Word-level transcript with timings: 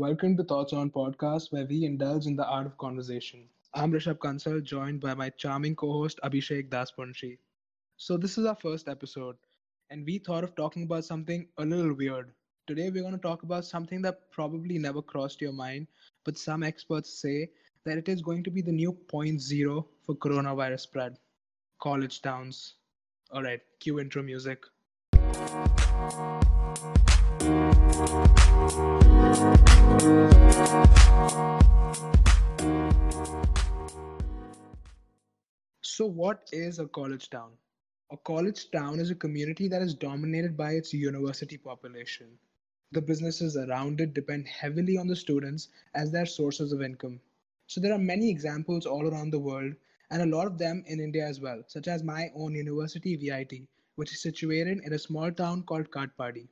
Welcome 0.00 0.34
to 0.38 0.44
Thoughts 0.44 0.72
On 0.72 0.88
podcast, 0.88 1.52
where 1.52 1.66
we 1.66 1.84
indulge 1.84 2.24
in 2.24 2.34
the 2.34 2.46
art 2.46 2.64
of 2.64 2.78
conversation. 2.78 3.46
I'm 3.74 3.92
Rishabh 3.92 4.16
Kansal, 4.16 4.62
joined 4.62 4.98
by 4.98 5.12
my 5.12 5.28
charming 5.28 5.76
co-host 5.76 6.18
Abhishek 6.24 6.70
Daspunshi. 6.70 7.36
So 7.98 8.16
this 8.16 8.38
is 8.38 8.46
our 8.46 8.54
first 8.54 8.88
episode, 8.88 9.36
and 9.90 10.06
we 10.06 10.16
thought 10.16 10.42
of 10.42 10.56
talking 10.56 10.84
about 10.84 11.04
something 11.04 11.46
a 11.58 11.66
little 11.66 11.92
weird. 11.92 12.32
Today 12.66 12.88
we're 12.88 13.02
going 13.02 13.12
to 13.12 13.18
talk 13.18 13.42
about 13.42 13.66
something 13.66 14.00
that 14.00 14.30
probably 14.30 14.78
never 14.78 15.02
crossed 15.02 15.42
your 15.42 15.52
mind, 15.52 15.86
but 16.24 16.38
some 16.38 16.62
experts 16.62 17.12
say 17.12 17.50
that 17.84 17.98
it 17.98 18.08
is 18.08 18.22
going 18.22 18.42
to 18.44 18.50
be 18.50 18.62
the 18.62 18.72
new 18.72 18.92
point 18.92 19.38
zero 19.42 19.86
for 20.06 20.14
coronavirus 20.14 20.80
spread. 20.80 21.18
College 21.78 22.22
towns. 22.22 22.76
All 23.34 23.42
right, 23.42 23.60
cue 23.80 24.00
intro 24.00 24.22
music. 24.22 24.64
So, 35.82 36.06
what 36.06 36.48
is 36.52 36.78
a 36.78 36.86
college 36.86 37.28
town? 37.28 37.50
A 38.10 38.16
college 38.16 38.70
town 38.70 39.00
is 39.00 39.10
a 39.10 39.14
community 39.14 39.68
that 39.68 39.82
is 39.82 39.94
dominated 39.94 40.56
by 40.56 40.72
its 40.72 40.94
university 40.94 41.58
population. 41.58 42.38
The 42.92 43.02
businesses 43.02 43.56
around 43.56 44.00
it 44.00 44.14
depend 44.14 44.46
heavily 44.46 44.96
on 44.96 45.08
the 45.08 45.16
students 45.16 45.68
as 45.94 46.10
their 46.10 46.26
sources 46.26 46.72
of 46.72 46.82
income. 46.82 47.20
So, 47.66 47.80
there 47.80 47.92
are 47.92 47.98
many 47.98 48.30
examples 48.30 48.86
all 48.86 49.06
around 49.08 49.30
the 49.30 49.38
world, 49.38 49.74
and 50.10 50.22
a 50.22 50.36
lot 50.36 50.46
of 50.46 50.56
them 50.56 50.84
in 50.86 51.00
India 51.00 51.26
as 51.26 51.40
well, 51.40 51.64
such 51.66 51.88
as 51.88 52.02
my 52.02 52.30
own 52.34 52.54
university, 52.54 53.16
VIT, 53.16 53.66
which 53.96 54.12
is 54.12 54.22
situated 54.22 54.80
in 54.84 54.92
a 54.92 54.98
small 54.98 55.30
town 55.32 55.64
called 55.64 55.90
Katpadi. 55.90 56.48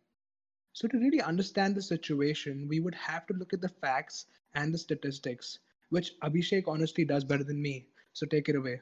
So, 0.78 0.86
to 0.86 0.96
really 0.96 1.20
understand 1.20 1.74
the 1.74 1.82
situation, 1.82 2.68
we 2.68 2.78
would 2.78 2.94
have 2.94 3.26
to 3.26 3.34
look 3.34 3.52
at 3.52 3.60
the 3.60 3.68
facts 3.68 4.26
and 4.54 4.72
the 4.72 4.78
statistics, 4.78 5.58
which 5.88 6.16
Abhishek 6.20 6.68
honestly 6.68 7.04
does 7.04 7.24
better 7.24 7.42
than 7.42 7.60
me. 7.60 7.88
So, 8.12 8.26
take 8.26 8.48
it 8.48 8.54
away. 8.54 8.80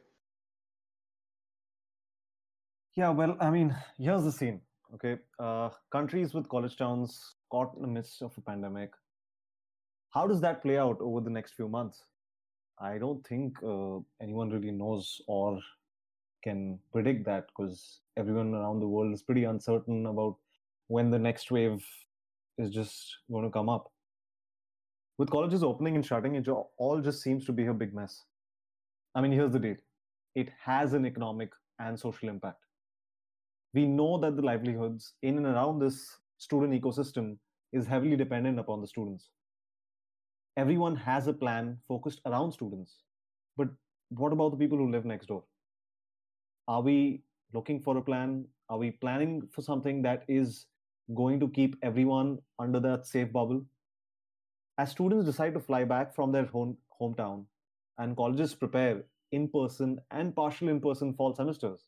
Yeah, 2.96 3.08
well, 3.08 3.38
I 3.40 3.48
mean, 3.48 3.74
here's 3.96 4.24
the 4.24 4.32
scene. 4.32 4.60
Okay, 4.92 5.16
uh, 5.38 5.70
countries 5.90 6.34
with 6.34 6.50
college 6.50 6.76
towns 6.76 7.36
caught 7.50 7.74
in 7.76 7.80
the 7.80 7.88
midst 7.88 8.20
of 8.20 8.36
a 8.36 8.42
pandemic. 8.42 8.90
How 10.10 10.26
does 10.26 10.42
that 10.42 10.60
play 10.60 10.76
out 10.76 11.00
over 11.00 11.22
the 11.22 11.30
next 11.30 11.54
few 11.54 11.66
months? 11.66 12.04
I 12.78 12.98
don't 12.98 13.26
think 13.26 13.56
uh, 13.62 14.00
anyone 14.20 14.50
really 14.50 14.70
knows 14.70 15.22
or 15.28 15.62
can 16.44 16.78
predict 16.92 17.24
that 17.24 17.46
because 17.46 18.00
everyone 18.18 18.54
around 18.54 18.80
the 18.80 18.86
world 18.86 19.14
is 19.14 19.22
pretty 19.22 19.44
uncertain 19.44 20.04
about 20.04 20.36
when 20.88 21.10
the 21.10 21.18
next 21.18 21.50
wave 21.50 21.84
is 22.58 22.70
just 22.70 23.16
going 23.30 23.44
to 23.44 23.50
come 23.50 23.68
up. 23.68 23.90
With 25.18 25.30
colleges 25.30 25.64
opening 25.64 25.96
and 25.96 26.04
shutting, 26.04 26.34
it 26.34 26.48
all 26.48 27.00
just 27.00 27.22
seems 27.22 27.44
to 27.46 27.52
be 27.52 27.66
a 27.66 27.74
big 27.74 27.94
mess. 27.94 28.22
I 29.14 29.20
mean, 29.20 29.32
here's 29.32 29.52
the 29.52 29.58
deal 29.58 29.76
it 30.34 30.50
has 30.62 30.92
an 30.92 31.06
economic 31.06 31.50
and 31.78 31.98
social 31.98 32.28
impact. 32.28 32.62
We 33.72 33.86
know 33.86 34.18
that 34.20 34.36
the 34.36 34.42
livelihoods 34.42 35.14
in 35.22 35.38
and 35.38 35.46
around 35.46 35.78
this 35.78 36.18
student 36.38 36.72
ecosystem 36.72 37.38
is 37.72 37.86
heavily 37.86 38.16
dependent 38.16 38.58
upon 38.58 38.80
the 38.80 38.86
students. 38.86 39.30
Everyone 40.56 40.96
has 40.96 41.26
a 41.26 41.32
plan 41.32 41.78
focused 41.88 42.20
around 42.26 42.52
students. 42.52 43.02
But 43.56 43.68
what 44.10 44.32
about 44.32 44.52
the 44.52 44.56
people 44.56 44.78
who 44.78 44.90
live 44.90 45.04
next 45.04 45.26
door? 45.26 45.44
Are 46.68 46.80
we 46.82 47.22
looking 47.52 47.80
for 47.80 47.96
a 47.96 48.02
plan? 48.02 48.46
Are 48.68 48.78
we 48.78 48.90
planning 48.90 49.48
for 49.52 49.62
something 49.62 50.02
that 50.02 50.24
is 50.28 50.66
going 51.14 51.40
to 51.40 51.48
keep 51.48 51.76
everyone 51.82 52.38
under 52.58 52.80
that 52.80 53.06
safe 53.06 53.32
bubble? 53.32 53.64
As 54.78 54.90
students 54.90 55.26
decide 55.26 55.54
to 55.54 55.60
fly 55.60 55.84
back 55.84 56.14
from 56.14 56.32
their 56.32 56.44
home, 56.44 56.76
hometown 57.00 57.44
and 57.98 58.16
colleges 58.16 58.54
prepare 58.54 59.04
in 59.32 59.48
person 59.48 59.98
and 60.10 60.34
partial 60.34 60.68
in 60.68 60.80
person 60.80 61.14
fall 61.14 61.34
semesters, 61.34 61.86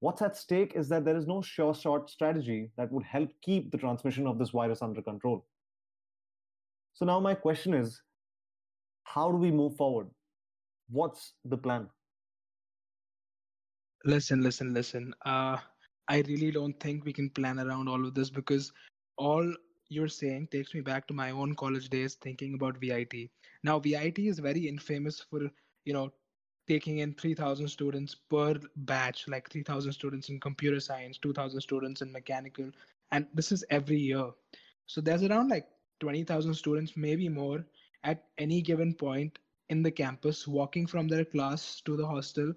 what's 0.00 0.22
at 0.22 0.36
stake 0.36 0.72
is 0.74 0.88
that 0.88 1.04
there 1.04 1.16
is 1.16 1.26
no 1.26 1.42
sure 1.42 1.74
shot 1.74 2.08
strategy 2.08 2.70
that 2.76 2.90
would 2.92 3.04
help 3.04 3.30
keep 3.42 3.70
the 3.70 3.78
transmission 3.78 4.26
of 4.26 4.38
this 4.38 4.50
virus 4.50 4.82
under 4.82 5.02
control. 5.02 5.44
So, 6.94 7.04
now 7.04 7.20
my 7.20 7.34
question 7.34 7.74
is 7.74 8.00
how 9.04 9.30
do 9.30 9.36
we 9.36 9.50
move 9.50 9.76
forward? 9.76 10.08
What's 10.90 11.34
the 11.44 11.56
plan? 11.56 11.88
Listen, 14.04 14.42
listen, 14.42 14.72
listen. 14.72 15.14
Uh, 15.24 15.58
I 16.08 16.22
really 16.26 16.50
don't 16.50 16.78
think 16.80 17.04
we 17.04 17.12
can 17.12 17.30
plan 17.30 17.58
around 17.58 17.88
all 17.88 18.04
of 18.04 18.14
this 18.14 18.30
because 18.30 18.72
all 19.16 19.54
you're 19.88 20.08
saying 20.08 20.48
takes 20.50 20.74
me 20.74 20.80
back 20.80 21.06
to 21.08 21.14
my 21.14 21.30
own 21.30 21.54
college 21.54 21.88
days 21.88 22.14
thinking 22.14 22.54
about 22.54 22.78
VIT. 22.78 23.30
Now, 23.62 23.78
VIT 23.78 24.18
is 24.18 24.38
very 24.38 24.68
infamous 24.68 25.20
for, 25.30 25.50
you 25.84 25.92
know, 25.92 26.12
taking 26.68 26.98
in 26.98 27.14
3000 27.14 27.66
students 27.68 28.14
per 28.14 28.54
batch, 28.76 29.26
like 29.28 29.50
3000 29.50 29.92
students 29.92 30.28
in 30.28 30.38
computer 30.38 30.80
science, 30.80 31.18
2000 31.18 31.60
students 31.60 32.02
in 32.02 32.12
mechanical, 32.12 32.70
and 33.10 33.26
this 33.32 33.50
is 33.52 33.64
every 33.70 33.96
year. 33.96 34.30
So 34.86 35.00
there's 35.00 35.22
around 35.22 35.48
like 35.48 35.66
20,000 36.00 36.54
students, 36.54 36.92
maybe 36.96 37.28
more, 37.28 37.64
at 38.04 38.24
any 38.36 38.60
given 38.60 38.94
point 38.94 39.38
in 39.70 39.82
the 39.82 39.90
campus, 39.90 40.46
walking 40.46 40.86
from 40.86 41.08
their 41.08 41.24
class 41.24 41.80
to 41.86 41.96
the 41.96 42.06
hostel 42.06 42.52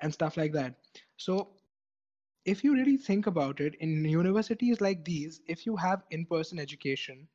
and 0.00 0.12
stuff 0.12 0.36
like 0.36 0.52
that. 0.52 0.74
So 1.16 1.50
if 2.44 2.64
you 2.64 2.74
really 2.74 2.96
think 2.96 3.26
about 3.26 3.60
it, 3.60 3.74
in 3.80 4.04
universities 4.04 4.80
like 4.80 5.04
these, 5.04 5.40
if 5.46 5.66
you 5.66 5.76
have 5.76 6.02
in 6.10 6.24
person 6.26 6.58
education, 6.58 7.28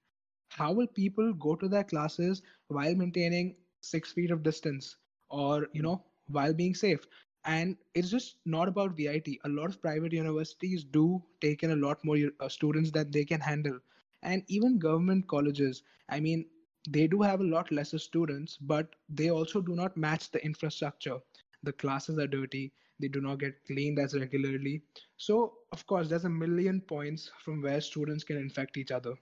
how 0.49 0.71
will 0.73 0.87
people 0.87 1.33
go 1.33 1.55
to 1.55 1.67
their 1.67 1.83
classes 1.83 2.41
while 2.67 2.95
maintaining 2.95 3.55
six 3.81 4.11
feet 4.11 4.31
of 4.31 4.43
distance 4.43 4.97
or, 5.29 5.67
you 5.73 5.81
know, 5.81 6.03
while 6.27 6.53
being 6.53 6.73
safe? 6.75 7.05
And 7.45 7.77
it's 7.93 8.09
just 8.09 8.37
not 8.45 8.67
about 8.67 8.95
VIT. 8.95 9.39
A 9.43 9.49
lot 9.49 9.69
of 9.69 9.81
private 9.81 10.13
universities 10.13 10.83
do 10.83 11.21
take 11.41 11.63
in 11.63 11.71
a 11.71 11.75
lot 11.75 12.03
more 12.03 12.17
uh, 12.39 12.49
students 12.49 12.91
that 12.91 13.11
they 13.11 13.25
can 13.25 13.41
handle. 13.41 13.79
And 14.23 14.43
even 14.47 14.79
government 14.79 15.27
colleges, 15.27 15.83
I 16.09 16.19
mean, 16.19 16.45
they 16.89 17.07
do 17.07 17.21
have 17.21 17.41
a 17.41 17.43
lot 17.45 17.71
lesser 17.71 17.99
students, 17.99 18.57
but 18.57 18.95
they 19.09 19.29
also 19.29 19.61
do 19.61 19.75
not 19.75 19.97
match 19.97 20.31
the 20.31 20.43
infrastructure. 20.45 21.17
The 21.63 21.73
classes 21.73 22.17
are 22.19 22.27
dirty 22.27 22.71
they 22.99 23.07
do 23.07 23.21
not 23.21 23.39
get 23.39 23.63
cleaned 23.65 23.99
as 23.99 24.13
regularly. 24.15 24.81
So 25.17 25.53
of 25.71 25.85
course 25.85 26.09
there's 26.09 26.25
a 26.25 26.29
million 26.29 26.81
points 26.81 27.31
from 27.43 27.61
where 27.61 27.81
students 27.81 28.23
can 28.23 28.37
infect 28.37 28.77
each 28.77 28.91
other. 28.91 29.13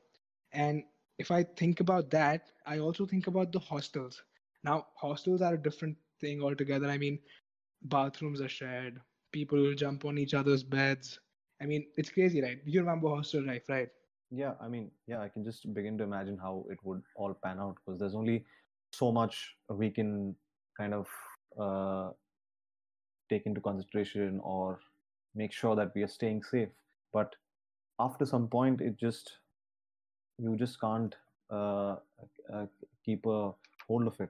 And 0.52 0.84
if 1.20 1.30
i 1.32 1.44
think 1.44 1.80
about 1.80 2.10
that 2.10 2.52
i 2.66 2.80
also 2.80 3.06
think 3.06 3.28
about 3.28 3.52
the 3.52 3.60
hostels. 3.60 4.24
Now 4.64 4.88
hostels 4.96 5.42
are 5.42 5.54
a 5.56 5.62
different 5.62 5.98
thing 6.20 6.42
altogether. 6.42 6.88
I 6.88 6.98
mean 6.98 7.20
bathrooms 7.84 8.42
are 8.42 8.50
shared. 8.50 9.00
People 9.32 9.74
jump 9.76 10.06
on 10.06 10.18
each 10.18 10.34
other's 10.34 10.64
beds. 10.64 11.20
I 11.62 11.66
mean 11.66 11.86
it's 11.98 12.10
crazy 12.10 12.42
right? 12.42 12.60
You 12.66 12.82
remember 12.82 13.10
hostel 13.10 13.46
life 13.46 13.70
right? 13.70 13.90
Yeah 14.32 14.54
i 14.62 14.68
mean 14.68 14.92
yeah 15.08 15.20
i 15.22 15.30
can 15.30 15.44
just 15.44 15.72
begin 15.74 15.98
to 16.00 16.04
imagine 16.04 16.38
how 16.38 16.66
it 16.70 16.80
would 16.84 17.02
all 17.16 17.34
pan 17.44 17.60
out 17.60 17.76
because 17.76 18.00
there's 18.00 18.16
only 18.16 18.46
so 18.92 19.12
much 19.12 19.56
we 19.70 19.90
can 19.92 20.36
kind 20.78 20.94
of 20.94 21.08
uh, 21.60 22.12
take 23.34 23.46
into 23.46 23.62
consideration 23.62 24.40
or 24.44 24.80
make 25.36 25.52
sure 25.52 25.76
that 25.76 25.94
we 25.96 26.04
are 26.04 26.14
staying 26.18 26.44
safe. 26.44 26.70
But 27.14 27.36
after 28.00 28.26
some 28.26 28.48
point 28.48 28.82
it 28.82 29.00
just 29.00 29.38
you 30.40 30.56
just 30.58 30.80
can't 30.80 31.16
uh, 31.52 31.96
uh, 32.54 32.66
keep 33.06 33.26
a 33.26 33.52
hold 33.88 34.08
of 34.08 34.20
it. 34.20 34.30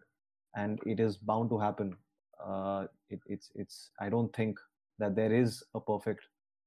And 0.56 0.80
it 0.86 1.00
is 1.00 1.18
bound 1.18 1.50
to 1.50 1.58
happen. 1.58 1.96
Uh, 2.44 2.88
it, 3.09 3.19
it's 3.28 3.52
it's 3.56 3.91
i 4.02 4.09
don't 4.09 4.36
think 4.36 4.59
that 5.00 5.16
there 5.16 5.34
is 5.34 5.64
a 5.75 5.80
perfect 5.80 6.25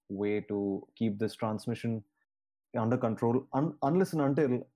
way 0.08 0.40
to 0.40 0.86
keep 0.96 1.18
this 1.18 1.34
transmission 1.34 2.02
under 2.78 2.96
control. 2.96 3.46
Un- 3.52 3.74
unless 3.82 4.12
and 4.12 4.22
until 4.22 4.66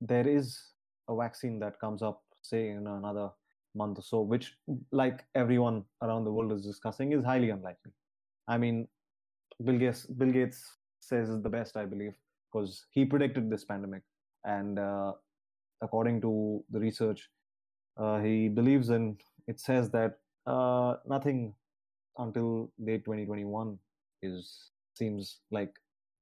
there 0.00 0.28
is 0.28 0.72
a 1.08 1.16
vaccine 1.16 1.58
that 1.60 1.80
comes 1.80 2.02
up 2.02 2.22
say 2.42 2.68
in 2.68 2.86
another 2.86 3.30
month 3.76 3.98
or 3.98 4.02
so, 4.02 4.20
which, 4.20 4.56
like 4.90 5.24
everyone 5.34 5.84
around 6.02 6.24
the 6.24 6.32
world 6.32 6.52
is 6.52 6.64
discussing, 6.64 7.12
is 7.12 7.24
highly 7.24 7.50
unlikely. 7.50 7.92
I 8.48 8.58
mean, 8.58 8.88
Bill 9.64 9.78
Gates, 9.78 10.06
Bill 10.06 10.32
Gates 10.32 10.64
says 11.00 11.28
is 11.28 11.42
the 11.42 11.48
best, 11.48 11.76
I 11.76 11.84
believe, 11.84 12.14
because 12.52 12.86
he 12.90 13.04
predicted 13.04 13.50
this 13.50 13.64
pandemic, 13.64 14.02
and 14.44 14.78
uh, 14.78 15.12
according 15.82 16.20
to 16.22 16.64
the 16.70 16.80
research, 16.80 17.28
uh, 17.96 18.20
he 18.20 18.48
believes 18.48 18.90
in. 18.90 19.16
It 19.46 19.60
says 19.60 19.90
that 19.90 20.18
uh, 20.46 20.96
nothing 21.06 21.54
until 22.18 22.70
late 22.78 23.04
2021 23.04 23.78
is 24.22 24.70
seems 24.94 25.40
like 25.50 25.74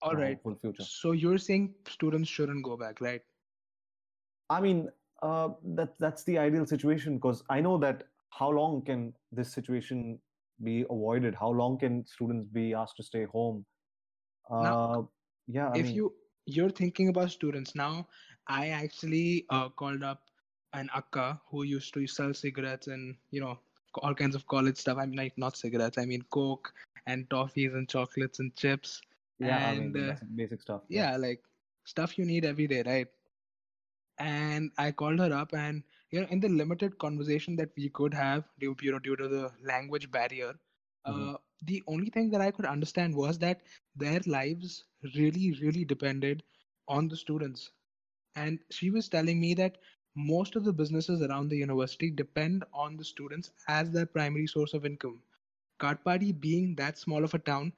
all 0.02 0.14
right 0.14 0.42
full 0.42 0.54
future. 0.56 0.82
So 0.82 1.12
you're 1.12 1.38
saying 1.38 1.74
students 1.88 2.28
shouldn't 2.28 2.64
go 2.64 2.76
back, 2.76 3.00
right? 3.00 3.22
I 4.50 4.60
mean, 4.60 4.88
uh, 5.24 5.48
that 5.76 5.98
that's 5.98 6.22
the 6.24 6.36
ideal 6.38 6.66
situation 6.66 7.16
because 7.16 7.42
I 7.48 7.60
know 7.60 7.78
that 7.78 8.04
how 8.28 8.50
long 8.50 8.82
can 8.82 9.14
this 9.32 9.52
situation 9.52 10.18
be 10.62 10.82
avoided? 10.90 11.34
How 11.34 11.50
long 11.50 11.78
can 11.78 12.04
students 12.04 12.46
be 12.52 12.74
asked 12.74 12.96
to 12.98 13.02
stay 13.02 13.24
home? 13.24 13.64
Uh, 14.50 14.62
now, 14.62 15.08
yeah. 15.46 15.70
I 15.70 15.78
if 15.78 15.86
mean, 15.86 15.94
you 15.94 16.12
you're 16.44 16.74
thinking 16.82 17.08
about 17.08 17.30
students 17.30 17.74
now. 17.74 18.06
I 18.48 18.68
actually 18.68 19.46
uh, 19.48 19.70
called 19.70 20.02
up 20.02 20.20
an 20.74 20.90
akka 20.94 21.40
who 21.50 21.62
used 21.62 21.94
to 21.94 22.06
sell 22.06 22.34
cigarettes 22.34 22.88
and 22.88 23.16
you 23.30 23.40
know 23.40 23.58
all 24.02 24.14
kinds 24.14 24.34
of 24.34 24.46
college 24.46 24.76
stuff. 24.76 24.98
I 24.98 25.06
mean, 25.06 25.16
like 25.16 25.38
not 25.38 25.56
cigarettes. 25.56 25.96
I 25.96 26.04
mean 26.04 26.22
coke 26.30 26.72
and 27.06 27.28
toffees 27.30 27.74
and 27.74 27.88
chocolates 27.88 28.40
and 28.40 28.54
chips. 28.56 29.00
Yeah, 29.38 29.68
I 29.68 29.78
mean 29.78 29.88
uh, 29.96 30.12
basic, 30.12 30.36
basic 30.36 30.60
stuff. 30.60 30.82
Yeah. 30.88 31.12
yeah, 31.12 31.16
like 31.16 31.42
stuff 31.84 32.18
you 32.18 32.26
need 32.26 32.44
every 32.44 32.66
day, 32.66 32.82
right? 32.84 33.08
And 34.18 34.70
I 34.78 34.92
called 34.92 35.18
her 35.20 35.32
up, 35.32 35.52
and 35.54 35.82
you 36.10 36.20
know, 36.20 36.26
in 36.28 36.40
the 36.40 36.48
limited 36.48 36.98
conversation 36.98 37.56
that 37.56 37.70
we 37.76 37.88
could 37.90 38.14
have 38.14 38.44
due, 38.60 38.76
you 38.82 38.92
know, 38.92 38.98
due 38.98 39.16
to 39.16 39.28
the 39.28 39.52
language 39.62 40.10
barrier, 40.10 40.54
Mhm. 41.06 41.06
uh, 41.06 41.36
the 41.62 41.82
only 41.86 42.10
thing 42.10 42.30
that 42.30 42.40
I 42.40 42.50
could 42.50 42.66
understand 42.66 43.14
was 43.14 43.38
that 43.38 43.62
their 43.96 44.20
lives 44.26 44.84
really, 45.14 45.52
really 45.60 45.84
depended 45.84 46.42
on 46.88 47.08
the 47.08 47.16
students. 47.16 47.70
And 48.36 48.58
she 48.70 48.90
was 48.90 49.08
telling 49.08 49.40
me 49.40 49.54
that 49.54 49.78
most 50.14 50.56
of 50.56 50.64
the 50.64 50.72
businesses 50.72 51.22
around 51.22 51.48
the 51.48 51.56
university 51.56 52.10
depend 52.10 52.64
on 52.72 52.96
the 52.96 53.04
students 53.04 53.50
as 53.68 53.90
their 53.90 54.06
primary 54.06 54.46
source 54.46 54.74
of 54.74 54.84
income. 54.86 55.22
Katpadi 55.80 56.32
being 56.38 56.74
that 56.76 56.98
small 56.98 57.24
of 57.24 57.34
a 57.34 57.38
town 57.38 57.72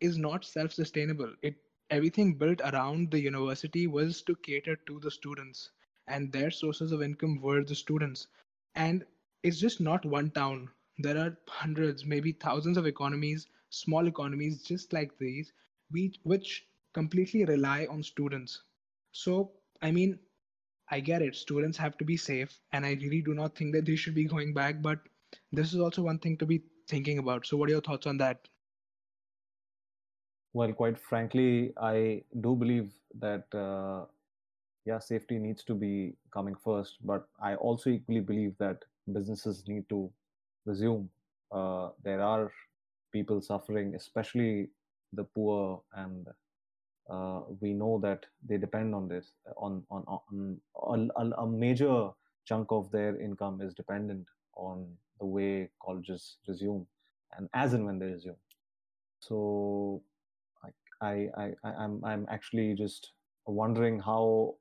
is 0.00 0.16
not 0.18 0.44
self-sustainable. 0.44 1.34
It 1.42 1.56
everything 1.90 2.34
built 2.34 2.60
around 2.64 3.10
the 3.10 3.20
university 3.20 3.86
was 3.86 4.22
to 4.22 4.36
cater 4.36 4.76
to 4.76 5.00
the 5.00 5.10
students, 5.10 5.70
and 6.08 6.32
their 6.32 6.50
sources 6.50 6.92
of 6.92 7.02
income 7.02 7.40
were 7.40 7.64
the 7.64 7.74
students. 7.74 8.28
And 8.74 9.04
it's 9.42 9.58
just 9.58 9.80
not 9.80 10.04
one 10.04 10.30
town. 10.30 10.68
There 10.98 11.18
are 11.18 11.36
hundreds, 11.48 12.04
maybe 12.04 12.32
thousands 12.32 12.76
of 12.76 12.86
economies, 12.86 13.46
small 13.70 14.06
economies 14.06 14.62
just 14.62 14.92
like 14.92 15.18
these, 15.18 15.52
which 16.22 16.66
completely 16.94 17.44
rely 17.44 17.86
on 17.90 18.02
students. 18.02 18.62
So, 19.12 19.52
I 19.82 19.90
mean, 19.90 20.18
I 20.90 21.00
get 21.00 21.22
it. 21.22 21.34
Students 21.34 21.76
have 21.78 21.98
to 21.98 22.04
be 22.04 22.16
safe, 22.16 22.58
and 22.72 22.86
I 22.86 22.92
really 22.94 23.22
do 23.22 23.34
not 23.34 23.56
think 23.56 23.74
that 23.74 23.84
they 23.84 23.96
should 23.96 24.14
be 24.14 24.24
going 24.24 24.54
back. 24.54 24.80
But 24.82 25.00
this 25.52 25.74
is 25.74 25.80
also 25.80 26.02
one 26.02 26.18
thing 26.18 26.36
to 26.38 26.46
be 26.46 26.62
thinking 26.88 27.18
about. 27.18 27.46
So, 27.46 27.56
what 27.56 27.68
are 27.68 27.72
your 27.72 27.80
thoughts 27.80 28.06
on 28.06 28.18
that? 28.18 28.48
Well, 30.52 30.72
quite 30.72 30.98
frankly, 30.98 31.72
I 31.76 32.22
do 32.40 32.54
believe 32.56 32.92
that 33.20 33.54
uh, 33.54 34.06
yeah, 34.86 35.00
safety 35.00 35.38
needs 35.38 35.64
to 35.64 35.74
be 35.74 36.14
coming 36.32 36.54
first, 36.54 36.98
but 37.04 37.28
I 37.42 37.56
also 37.56 37.90
equally 37.90 38.20
believe 38.20 38.54
that 38.58 38.84
businesses 39.12 39.64
need 39.66 39.88
to 39.88 40.10
resume. 40.64 41.10
Uh, 41.50 41.90
there 42.04 42.22
are 42.22 42.52
people 43.12 43.40
suffering, 43.42 43.94
especially 43.96 44.68
the 45.12 45.24
poor, 45.24 45.82
and 45.94 46.28
uh, 47.10 47.40
we 47.60 47.72
know 47.72 47.98
that 48.02 48.26
they 48.48 48.58
depend 48.58 48.94
on 48.94 49.08
this. 49.08 49.32
On 49.56 49.82
on 49.90 50.04
on 50.06 51.10
a, 51.16 51.20
a, 51.20 51.30
a 51.42 51.46
major 51.46 52.10
chunk 52.44 52.68
of 52.70 52.90
their 52.92 53.20
income 53.20 53.60
is 53.60 53.74
dependent 53.74 54.26
on 54.54 54.86
the 55.18 55.26
way 55.26 55.68
colleges 55.82 56.36
resume, 56.46 56.86
and 57.36 57.48
as 57.54 57.74
and 57.74 57.84
when 57.84 57.98
they 57.98 58.06
resume. 58.06 58.36
So 59.20 60.02
I, 61.00 61.28
I, 61.36 61.52
I 61.64 61.70
I'm 61.70 62.04
I'm 62.04 62.26
actually 62.30 62.74
just 62.74 63.12
wondering 63.46 63.98
how 64.00 64.54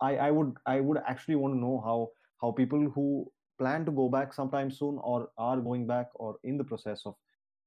I, 0.00 0.16
I 0.16 0.30
would 0.30 0.54
I 0.66 0.80
would 0.80 0.98
actually 1.06 1.36
want 1.36 1.54
to 1.54 1.58
know 1.60 1.80
how 1.84 2.10
how 2.40 2.52
people 2.52 2.90
who 2.90 3.30
plan 3.58 3.84
to 3.86 3.92
go 3.92 4.08
back 4.08 4.32
sometime 4.32 4.70
soon 4.70 4.98
or 5.02 5.30
are 5.38 5.60
going 5.60 5.86
back 5.86 6.08
or 6.14 6.38
in 6.44 6.56
the 6.58 6.64
process 6.64 7.06
of 7.06 7.16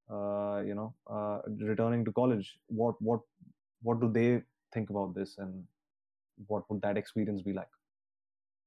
uh, 0.10 0.62
you 0.66 0.76
know 0.76 0.94
uh, 1.08 1.40
returning 1.72 2.06
to 2.06 2.12
college 2.12 2.60
what 2.68 2.96
what 3.02 3.22
what 3.81 4.00
do 4.00 4.12
they 4.12 4.44
think 4.74 4.90
about 4.90 5.14
this 5.16 5.38
and 5.38 5.66
what 6.48 6.70
would 6.70 6.81
that 6.81 6.98
experience 6.98 7.42
be 7.42 7.54
like 7.54 7.70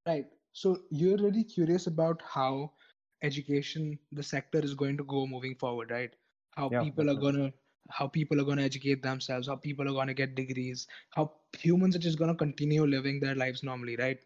Right. 0.07 0.27
So 0.53 0.83
you're 0.91 1.17
really 1.19 1.45
curious 1.45 1.87
about 1.87 2.23
how 2.23 2.73
education, 3.23 3.99
the 4.13 4.23
sector 4.23 4.59
is 4.59 4.75
going 4.75 4.97
to 4.99 5.05
go 5.05 5.27
moving 5.27 5.57
forward, 5.57 5.91
right? 5.91 6.15
How 6.51 6.71
yeah 6.71 6.85
people 6.85 7.11
are 7.11 7.15
gonna 7.17 7.53
how 7.91 8.07
people 8.07 8.41
are 8.41 8.45
gonna 8.45 8.63
educate 8.63 9.03
themselves, 9.03 9.49
how 9.49 9.57
people 9.57 9.89
are 9.89 9.93
gonna 9.93 10.15
get 10.15 10.35
degrees, 10.35 10.87
how 11.11 11.33
humans 11.59 11.97
are 11.97 12.01
just 12.01 12.19
gonna 12.19 12.35
continue 12.35 12.87
living 12.87 13.21
their 13.21 13.35
lives 13.35 13.63
normally, 13.63 13.97
right? 13.97 14.19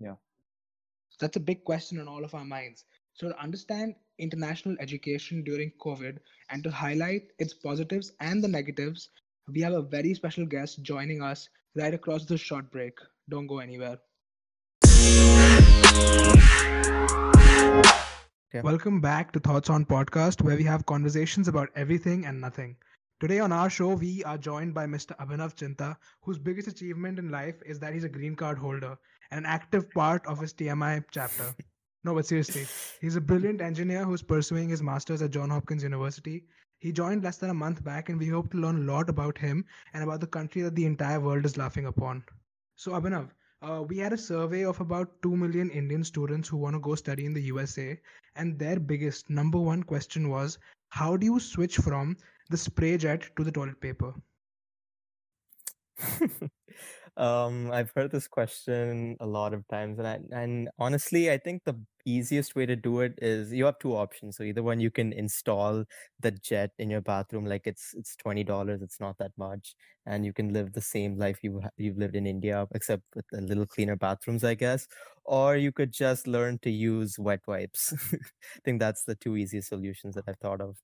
yeah 0.00 0.14
That's 1.20 1.36
a 1.36 1.40
big 1.40 1.64
question 1.64 2.00
on 2.00 2.08
all 2.08 2.24
of 2.24 2.34
our 2.34 2.44
minds. 2.44 2.84
So 3.14 3.28
to 3.28 3.38
understand 3.40 3.94
international 4.18 4.76
education 4.80 5.44
during 5.44 5.72
COVID 5.84 6.18
and 6.50 6.62
to 6.64 6.70
highlight 6.70 7.32
its 7.38 7.54
positives 7.54 8.12
and 8.20 8.42
the 8.42 8.48
negatives, 8.48 9.10
we 9.48 9.60
have 9.60 9.72
a 9.72 9.82
very 9.82 10.14
special 10.14 10.46
guest 10.46 10.82
joining 10.82 11.22
us 11.22 11.48
right 11.76 11.94
across 11.94 12.24
the 12.24 12.36
short 12.36 12.70
break. 12.70 12.98
Don't 13.28 13.46
go 13.46 13.58
anywhere. 13.58 13.98
Okay. 18.54 18.62
Welcome 18.62 19.00
back 19.00 19.32
to 19.32 19.40
Thoughts 19.40 19.68
on 19.68 19.84
Podcast, 19.84 20.40
where 20.40 20.56
we 20.56 20.62
have 20.62 20.86
conversations 20.86 21.48
about 21.48 21.70
everything 21.74 22.24
and 22.24 22.40
nothing. 22.40 22.76
Today 23.18 23.40
on 23.40 23.50
our 23.50 23.68
show, 23.68 23.94
we 23.94 24.22
are 24.22 24.38
joined 24.38 24.72
by 24.72 24.86
Mr. 24.86 25.16
Abhinav 25.16 25.56
Chinta, 25.56 25.96
whose 26.22 26.38
biggest 26.38 26.68
achievement 26.68 27.18
in 27.18 27.32
life 27.32 27.56
is 27.66 27.80
that 27.80 27.92
he's 27.92 28.04
a 28.04 28.08
green 28.08 28.36
card 28.36 28.56
holder 28.56 28.96
and 29.32 29.38
an 29.38 29.44
active 29.44 29.90
part 29.90 30.24
of 30.28 30.38
his 30.38 30.54
TMI 30.54 31.04
chapter. 31.10 31.52
No, 32.04 32.14
but 32.14 32.26
seriously, 32.26 32.64
he's 33.00 33.16
a 33.16 33.20
brilliant 33.20 33.60
engineer 33.60 34.04
who's 34.04 34.22
pursuing 34.22 34.68
his 34.68 34.84
master's 34.84 35.20
at 35.20 35.32
Johns 35.32 35.50
Hopkins 35.50 35.82
University. 35.82 36.44
He 36.78 36.92
joined 36.92 37.24
less 37.24 37.38
than 37.38 37.50
a 37.50 37.54
month 37.54 37.82
back, 37.82 38.08
and 38.08 38.20
we 38.20 38.28
hope 38.28 38.52
to 38.52 38.58
learn 38.58 38.76
a 38.88 38.92
lot 38.92 39.08
about 39.08 39.36
him 39.36 39.64
and 39.94 40.04
about 40.04 40.20
the 40.20 40.28
country 40.28 40.62
that 40.62 40.76
the 40.76 40.86
entire 40.86 41.18
world 41.18 41.44
is 41.44 41.56
laughing 41.56 41.86
upon. 41.86 42.22
So, 42.76 42.92
Abhinav, 42.92 43.30
uh, 43.64 43.82
we 43.82 43.98
had 43.98 44.12
a 44.12 44.18
survey 44.18 44.64
of 44.64 44.80
about 44.80 45.10
2 45.22 45.36
million 45.36 45.70
Indian 45.70 46.04
students 46.04 46.48
who 46.48 46.56
want 46.56 46.74
to 46.74 46.80
go 46.80 46.94
study 46.94 47.24
in 47.24 47.32
the 47.32 47.42
USA, 47.42 47.98
and 48.36 48.58
their 48.58 48.78
biggest 48.78 49.30
number 49.30 49.58
one 49.58 49.82
question 49.82 50.28
was 50.28 50.58
how 50.90 51.16
do 51.16 51.26
you 51.26 51.40
switch 51.40 51.76
from 51.76 52.16
the 52.50 52.56
spray 52.56 52.96
jet 52.96 53.24
to 53.36 53.44
the 53.44 53.50
toilet 53.50 53.80
paper? 53.80 54.12
um, 57.16 57.70
I've 57.72 57.92
heard 57.96 58.10
this 58.10 58.28
question 58.28 59.16
a 59.20 59.26
lot 59.26 59.54
of 59.54 59.66
times, 59.68 59.98
and 59.98 60.08
I, 60.08 60.18
and 60.30 60.68
honestly, 60.78 61.30
I 61.30 61.38
think 61.38 61.62
the 61.64 61.74
easiest 62.04 62.54
way 62.54 62.66
to 62.66 62.76
do 62.76 63.00
it 63.00 63.14
is 63.22 63.52
you 63.52 63.64
have 63.66 63.78
two 63.78 63.94
options. 63.96 64.36
So 64.36 64.44
either 64.44 64.62
one, 64.62 64.80
you 64.80 64.90
can 64.90 65.12
install 65.12 65.84
the 66.20 66.30
jet 66.30 66.70
in 66.78 66.90
your 66.90 67.00
bathroom, 67.00 67.46
like 67.46 67.66
it's 67.66 67.94
it's 67.94 68.16
twenty 68.16 68.44
dollars. 68.44 68.82
It's 68.82 69.00
not 69.00 69.18
that 69.18 69.32
much, 69.36 69.74
and 70.06 70.24
you 70.24 70.32
can 70.32 70.52
live 70.52 70.72
the 70.72 70.80
same 70.80 71.18
life 71.18 71.38
you 71.42 71.62
you've 71.76 71.98
lived 71.98 72.16
in 72.16 72.26
India, 72.26 72.66
except 72.74 73.02
with 73.14 73.26
a 73.34 73.40
little 73.40 73.66
cleaner 73.66 73.96
bathrooms, 73.96 74.44
I 74.44 74.54
guess. 74.54 74.86
Or 75.24 75.56
you 75.56 75.72
could 75.72 75.92
just 75.92 76.26
learn 76.26 76.58
to 76.60 76.70
use 76.70 77.18
wet 77.18 77.40
wipes. 77.46 77.92
I 78.12 78.60
think 78.64 78.80
that's 78.80 79.04
the 79.04 79.14
two 79.14 79.36
easiest 79.36 79.68
solutions 79.68 80.14
that 80.16 80.24
I've 80.28 80.38
thought 80.38 80.60
of. 80.60 80.76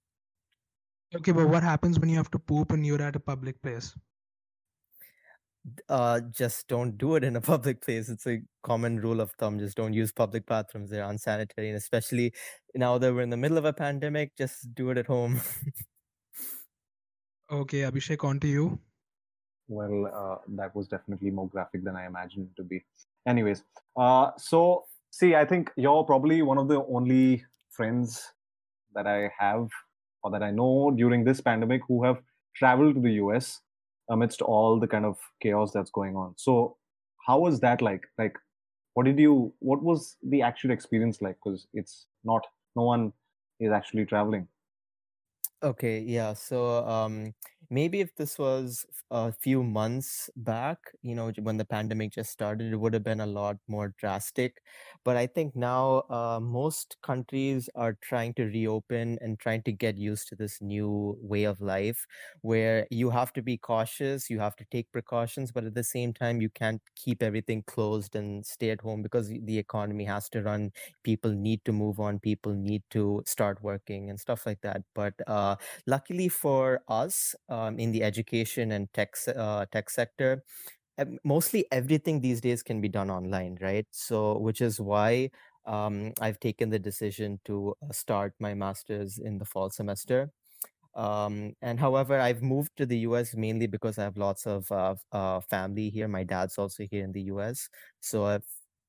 Okay, 1.15 1.33
but 1.33 1.49
what 1.49 1.63
happens 1.63 1.99
when 2.01 2.09
you 2.09 2.17
have 2.17 2.31
to 2.33 2.39
poop 2.39 2.73
and 2.73 2.85
you're 2.85 3.03
at 3.03 3.17
a 3.17 3.21
public 3.21 3.61
place? 3.63 3.95
Uh 5.89 6.21
just 6.31 6.69
don't 6.69 6.99
do 6.99 7.15
it 7.17 7.25
in 7.25 7.37
a 7.37 7.41
public 7.53 7.81
place. 7.83 8.09
It's 8.09 8.27
a 8.27 8.41
common 8.63 9.01
rule 9.01 9.21
of 9.21 9.33
thumb 9.33 9.59
just 9.59 9.77
don't 9.77 9.93
use 9.93 10.13
public 10.13 10.47
bathrooms. 10.47 10.91
They're 10.91 11.05
unsanitary 11.05 11.69
and 11.69 11.77
especially 11.77 12.33
now 12.75 12.99
that 12.99 13.13
we're 13.15 13.23
in 13.23 13.31
the 13.31 13.37
middle 13.37 13.59
of 13.59 13.65
a 13.65 13.73
pandemic 13.73 14.37
just 14.37 14.75
do 14.75 14.91
it 14.91 14.99
at 14.99 15.07
home. 15.07 15.41
Okay, 17.51 17.81
Abhishek, 17.81 18.25
on 18.25 18.39
to 18.41 18.47
you. 18.49 18.79
well 19.69 20.07
uh, 20.21 20.39
that 20.59 20.75
was 20.75 20.89
definitely 20.89 21.31
more 21.31 21.49
graphic 21.49 21.83
than 21.85 21.97
i 21.97 22.07
imagined 22.07 22.49
it 22.51 22.57
to 22.61 22.65
be. 22.65 22.83
Anyways 23.27 23.63
uh, 23.97 24.31
so 24.37 24.85
see 25.11 25.35
i 25.35 25.45
think 25.45 25.71
you're 25.77 26.05
probably 26.05 26.43
one 26.43 26.59
of 26.59 26.69
the 26.69 26.85
only 26.97 27.45
friends 27.71 28.33
that 28.95 29.07
i 29.07 29.31
have 29.39 29.69
or 30.23 30.31
that 30.31 30.43
i 30.43 30.51
know 30.51 30.91
during 30.97 31.25
this 31.25 31.41
pandemic 31.41 31.83
who 31.89 32.03
have 32.05 32.19
traveled 32.55 32.95
to 32.97 33.01
the 33.01 33.15
us 33.15 33.61
amidst 34.11 34.43
all 34.43 34.79
the 34.79 34.87
kind 34.87 35.05
of 35.05 35.17
chaos 35.43 35.73
that's 35.73 35.91
going 35.91 36.17
on. 36.17 36.35
So 36.37 36.77
how 37.27 37.39
was 37.39 37.61
that 37.61 37.81
like? 37.81 38.05
Like 38.19 38.37
what 38.95 39.07
did 39.07 39.19
you 39.19 39.53
what 39.61 39.83
was 39.83 40.17
the 40.23 40.43
actual 40.43 40.71
experience 40.71 41.23
like? 41.23 41.37
Because 41.43 41.67
it's 41.73 42.07
not 42.25 42.47
no 42.77 42.83
one 42.83 43.13
is 43.59 43.73
actually 43.73 44.05
traveling. 44.05 44.47
Okay, 45.63 46.01
yeah. 46.01 46.35
So 46.35 46.87
um 46.87 47.35
maybe 47.71 48.01
if 48.01 48.15
this 48.17 48.39
was 48.39 48.85
a 49.11 49.33
few 49.33 49.63
months 49.63 50.29
back, 50.37 50.79
you 51.03 51.15
know, 51.15 51.33
when 51.43 51.57
the 51.57 51.65
pandemic 51.65 52.13
just 52.13 52.31
started, 52.31 52.73
it 52.73 52.77
would 52.77 52.95
have 52.95 53.05
been 53.05 53.21
a 53.21 53.27
lot 53.27 53.57
more 53.69 53.95
drastic. 53.99 54.61
But 55.05 55.17
I 55.17 55.27
think 55.27 55.57
now 55.57 56.03
uh, 56.11 56.41
most 56.43 56.97
countries 57.03 57.69
are 57.75 57.97
trying 58.03 58.35
to 58.35 58.45
reopen 58.45 59.19
and 59.21 59.39
trying 59.39 59.63
to 59.63 59.73
get 59.73 59.97
used 59.97 60.29
to 60.29 60.37
this 60.37 60.61
new 60.61 61.17
way 61.21 61.45
of 61.45 61.61
life 61.61 62.07
where 62.43 62.87
you 62.91 63.11
have 63.11 63.33
to 63.35 63.43
be 63.43 63.57
cautious, 63.57 64.31
you 64.31 64.41
have 64.41 64.57
to 64.57 64.65
take 64.71 64.91
precautions, 64.93 65.53
but 65.53 65.65
at 65.65 65.75
the 65.75 65.85
same 65.85 66.13
time, 66.13 66.41
you 66.41 66.51
can't 66.51 66.83
keep 66.97 67.23
everything 67.23 67.63
closed 67.67 68.15
and 68.17 68.45
stay 68.45 68.71
at 68.71 68.81
home 68.81 69.03
because 69.03 69.29
the 69.29 69.59
economy 69.59 70.05
has 70.05 70.29
to 70.31 70.43
run 70.43 70.71
people 71.03 71.31
need 71.33 71.65
to 71.65 71.73
move 71.73 72.01
on 72.01 72.19
people 72.19 72.53
need 72.53 72.83
to 72.91 73.23
start 73.27 73.63
working 73.63 74.11
and 74.11 74.19
stuff 74.21 74.47
like 74.47 74.61
that 74.61 74.83
but 74.95 75.15
uh, 75.27 75.57
luckily 75.87 76.29
for 76.29 76.81
us 76.89 77.35
um, 77.61 77.79
in 77.79 77.93
the 77.93 78.03
education 78.03 78.73
and 78.73 78.93
tech 78.93 79.15
uh, 79.37 79.67
tech 79.73 79.91
sector, 79.91 80.43
mostly 81.25 81.65
everything 81.71 82.21
these 82.21 82.41
days 82.41 82.63
can 82.63 82.81
be 82.81 82.89
done 82.89 83.11
online, 83.11 83.59
right? 83.61 83.87
So, 83.91 84.39
which 84.39 84.61
is 84.61 84.81
why 84.81 85.31
um, 85.67 86.13
I've 86.21 86.41
taken 86.41 86.71
the 86.71 86.79
decision 86.79 87.41
to 87.45 87.75
uh, 87.83 87.93
start 87.93 88.35
my 88.39 88.55
master's 88.55 89.19
in 89.19 89.39
the 89.39 89.45
fall 89.45 89.71
semester. 89.71 90.31
Um, 90.95 91.55
and 91.63 91.79
however, 91.79 92.19
I've 92.19 92.43
moved 92.43 92.77
to 92.79 92.87
the 92.87 92.99
US 93.01 93.35
mainly 93.35 93.67
because 93.67 93.99
I 93.99 94.05
have 94.05 94.17
lots 94.17 94.47
of 94.47 94.71
uh, 94.73 94.97
uh, 95.13 95.41
family 95.41 95.89
here. 95.91 96.09
My 96.09 96.25
dad's 96.25 96.59
also 96.59 96.85
here 96.91 97.05
in 97.05 97.13
the 97.13 97.23
US. 97.35 97.69
So 98.01 98.25
I've, 98.25 98.45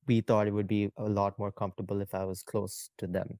we 0.06 0.20
thought 0.20 0.48
it 0.48 0.52
would 0.52 0.66
be 0.66 0.90
a 0.96 1.04
lot 1.04 1.38
more 1.38 1.52
comfortable 1.52 2.00
if 2.00 2.14
I 2.14 2.24
was 2.24 2.42
close 2.42 2.90
to 2.98 3.06
them. 3.06 3.38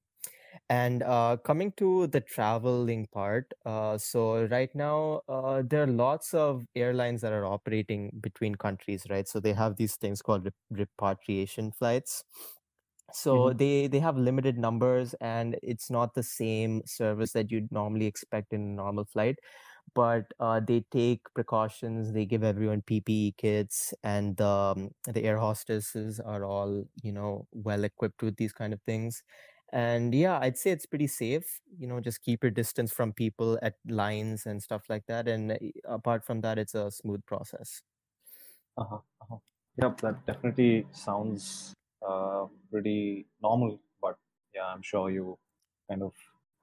And 0.69 1.03
uh, 1.03 1.37
coming 1.43 1.73
to 1.77 2.07
the 2.07 2.21
traveling 2.21 3.07
part, 3.13 3.53
uh, 3.65 3.97
so 3.97 4.45
right 4.45 4.73
now 4.75 5.21
uh, 5.27 5.63
there 5.65 5.83
are 5.83 5.87
lots 5.87 6.33
of 6.33 6.65
airlines 6.75 7.21
that 7.21 7.33
are 7.33 7.45
operating 7.45 8.11
between 8.21 8.55
countries, 8.55 9.03
right? 9.09 9.27
So 9.27 9.39
they 9.39 9.53
have 9.53 9.75
these 9.75 9.95
things 9.95 10.21
called 10.21 10.49
repatriation 10.69 11.71
flights. 11.71 12.23
So 13.11 13.35
mm-hmm. 13.35 13.57
they 13.57 13.87
they 13.87 13.99
have 13.99 14.17
limited 14.17 14.57
numbers, 14.57 15.13
and 15.21 15.57
it's 15.61 15.91
not 15.91 16.15
the 16.15 16.23
same 16.23 16.81
service 16.85 17.31
that 17.33 17.51
you'd 17.51 17.71
normally 17.71 18.05
expect 18.07 18.53
in 18.53 18.61
a 18.61 18.75
normal 18.75 19.05
flight 19.05 19.37
but 19.95 20.25
uh, 20.39 20.59
they 20.59 20.83
take 20.91 21.21
precautions 21.35 22.11
they 22.13 22.25
give 22.25 22.43
everyone 22.43 22.81
ppe 22.81 23.35
kits 23.37 23.93
and 24.03 24.39
um, 24.41 24.89
the 25.07 25.23
air 25.23 25.37
hostesses 25.37 26.19
are 26.19 26.45
all 26.45 26.83
you 27.03 27.11
know 27.11 27.45
well 27.51 27.83
equipped 27.83 28.23
with 28.23 28.35
these 28.37 28.53
kind 28.53 28.73
of 28.73 28.81
things 28.83 29.23
and 29.73 30.13
yeah 30.13 30.37
i'd 30.43 30.57
say 30.57 30.69
it's 30.69 30.85
pretty 30.85 31.07
safe 31.07 31.59
you 31.79 31.87
know 31.87 31.99
just 31.99 32.21
keep 32.21 32.43
your 32.43 32.51
distance 32.51 32.91
from 32.93 33.11
people 33.11 33.57
at 33.63 33.73
lines 33.87 34.45
and 34.45 34.61
stuff 34.61 34.83
like 34.87 35.03
that 35.07 35.27
and 35.27 35.51
eh, 35.51 35.71
apart 35.85 36.23
from 36.23 36.41
that 36.41 36.59
it's 36.59 36.75
a 36.75 36.91
smooth 36.91 37.25
process 37.25 37.81
uh-huh, 38.77 38.97
uh-huh. 39.21 39.37
yep 39.81 39.99
that 40.01 40.23
definitely 40.27 40.85
sounds 40.91 41.73
uh, 42.07 42.45
pretty 42.71 43.25
normal 43.41 43.79
but 43.99 44.15
yeah 44.53 44.65
i'm 44.65 44.83
sure 44.83 45.09
you 45.09 45.37
kind 45.89 46.03
of 46.03 46.13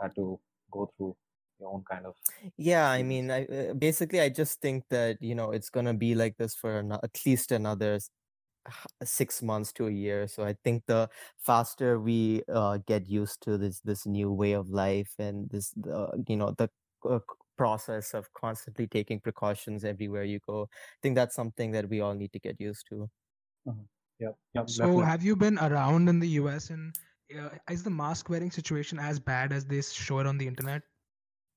had 0.01 0.15
to 0.15 0.39
go 0.71 0.89
through 0.97 1.17
your 1.59 1.75
own 1.75 1.83
kind 1.91 2.07
of 2.07 2.15
yeah 2.57 2.89
i 2.89 3.03
mean 3.03 3.29
I, 3.29 3.45
uh, 3.47 3.75
basically 3.75 4.21
i 4.21 4.29
just 4.29 4.61
think 4.61 4.85
that 4.91 5.21
you 5.21 5.35
know 5.35 5.51
it's 5.51 5.69
gonna 5.69 5.95
be 5.95 6.15
like 6.15 6.37
this 6.37 6.55
for 6.55 6.79
an- 6.79 6.93
at 6.93 7.19
least 7.27 7.51
another 7.51 7.99
six 9.05 9.43
months 9.43 9.73
to 9.73 9.87
a 9.87 9.91
year 9.91 10.27
so 10.27 10.45
i 10.45 10.55
think 10.65 10.83
the 10.87 11.09
faster 11.39 11.99
we 12.01 12.43
uh, 12.53 12.79
get 12.87 13.09
used 13.09 13.41
to 13.43 13.59
this 13.59 13.81
this 13.81 14.07
new 14.07 14.33
way 14.33 14.53
of 14.53 14.69
life 14.71 15.13
and 15.19 15.49
this 15.51 15.73
uh, 15.93 16.09
you 16.29 16.37
know 16.37 16.55
the 16.59 16.69
uh, 17.09 17.19
process 17.57 18.15
of 18.15 18.33
constantly 18.33 18.87
taking 18.87 19.21
precautions 19.21 19.85
everywhere 19.85 20.25
you 20.25 20.39
go 20.47 20.63
i 20.63 20.99
think 21.03 21.15
that's 21.15 21.35
something 21.35 21.71
that 21.71 21.89
we 21.89 22.01
all 22.01 22.15
need 22.15 22.33
to 22.33 22.39
get 22.39 22.59
used 22.59 22.87
to 22.89 23.09
uh-huh. 23.69 23.83
yep, 24.19 24.35
yep 24.55 24.69
so 24.69 24.85
definitely. 24.85 25.05
have 25.05 25.23
you 25.23 25.37
been 25.37 25.59
around 25.59 26.09
in 26.09 26.19
the 26.19 26.29
us 26.29 26.71
and 26.71 26.95
uh, 27.39 27.51
is 27.71 27.83
the 27.83 27.91
mask 27.91 28.29
wearing 28.29 28.51
situation 28.51 28.99
as 28.99 29.21
bad 29.21 29.53
as 29.53 29.65
they 29.65 29.81
show 29.83 30.19
it 30.19 30.27
on 30.27 30.39
the 30.39 30.47
internet 30.47 30.83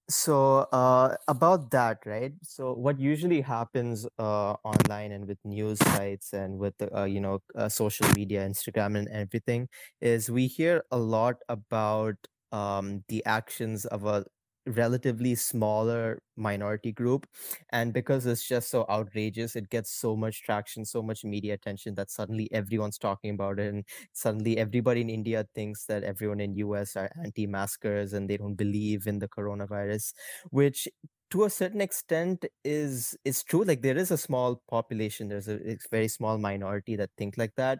so 0.09 0.67
uh, 0.71 1.15
about 1.27 1.71
that 1.71 1.99
right? 2.05 2.33
So 2.43 2.73
what 2.73 2.99
usually 2.99 3.41
happens 3.41 4.05
uh, 4.19 4.53
online 4.63 5.11
and 5.11 5.27
with 5.27 5.37
news 5.45 5.79
sites 5.79 6.33
and 6.33 6.57
with 6.59 6.73
uh, 6.93 7.03
you 7.05 7.21
know 7.21 7.39
uh, 7.55 7.69
social 7.69 8.07
media 8.15 8.41
instagram 8.47 8.97
and 8.97 9.07
everything 9.09 9.69
is 10.01 10.29
we 10.29 10.47
hear 10.47 10.83
a 10.91 10.97
lot 10.97 11.35
about 11.49 12.15
um, 12.51 13.03
the 13.07 13.25
actions 13.25 13.85
of 13.85 14.05
a 14.05 14.25
relatively 14.65 15.35
smaller 15.35 16.21
minority 16.37 16.91
group 16.91 17.27
and 17.71 17.91
because 17.93 18.25
it's 18.25 18.47
just 18.47 18.69
so 18.69 18.85
outrageous 18.89 19.55
it 19.55 19.69
gets 19.69 19.91
so 19.91 20.15
much 20.15 20.41
traction 20.41 20.85
so 20.85 21.01
much 21.03 21.25
media 21.25 21.53
attention 21.53 21.95
that 21.95 22.09
suddenly 22.09 22.49
everyone's 22.51 22.97
talking 22.97 23.31
about 23.33 23.59
it 23.59 23.73
and 23.73 23.83
suddenly 24.13 24.57
everybody 24.57 25.01
in 25.01 25.09
india 25.09 25.45
thinks 25.53 25.85
that 25.85 26.03
everyone 26.03 26.39
in 26.39 26.53
us 26.55 26.95
are 26.95 27.11
anti-maskers 27.23 28.13
and 28.13 28.29
they 28.29 28.37
don't 28.37 28.55
believe 28.55 29.05
in 29.05 29.19
the 29.19 29.27
coronavirus 29.27 30.13
which 30.49 30.87
to 31.29 31.43
a 31.45 31.49
certain 31.49 31.81
extent 31.81 32.45
is 32.63 33.17
is 33.25 33.43
true. 33.43 33.63
Like 33.63 33.81
there 33.81 33.97
is 33.97 34.11
a 34.11 34.17
small 34.19 34.61
population 34.69 35.29
there's 35.29 35.47
a 35.47 35.77
very 35.89 36.07
small 36.07 36.37
minority 36.37 36.95
that 36.95 37.09
think 37.17 37.37
like 37.37 37.55
that 37.55 37.79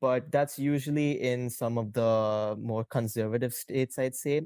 but 0.00 0.30
that's 0.30 0.58
usually 0.58 1.20
in 1.22 1.48
some 1.50 1.78
of 1.78 1.92
the 1.92 2.56
more 2.60 2.84
conservative 2.84 3.54
states, 3.54 3.98
I'd 3.98 4.14
say, 4.14 4.42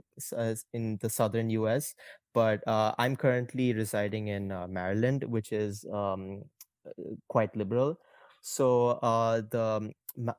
in 0.72 0.98
the 1.00 1.10
southern 1.10 1.50
US. 1.50 1.94
But 2.32 2.66
uh, 2.66 2.94
I'm 2.98 3.16
currently 3.16 3.72
residing 3.72 4.28
in 4.28 4.52
uh, 4.52 4.68
Maryland, 4.68 5.24
which 5.24 5.52
is 5.52 5.84
um, 5.92 6.44
uh, 6.86 6.92
quite 7.28 7.56
liberal. 7.56 7.98
So 8.42 8.90
uh, 9.02 9.42
the 9.50 9.92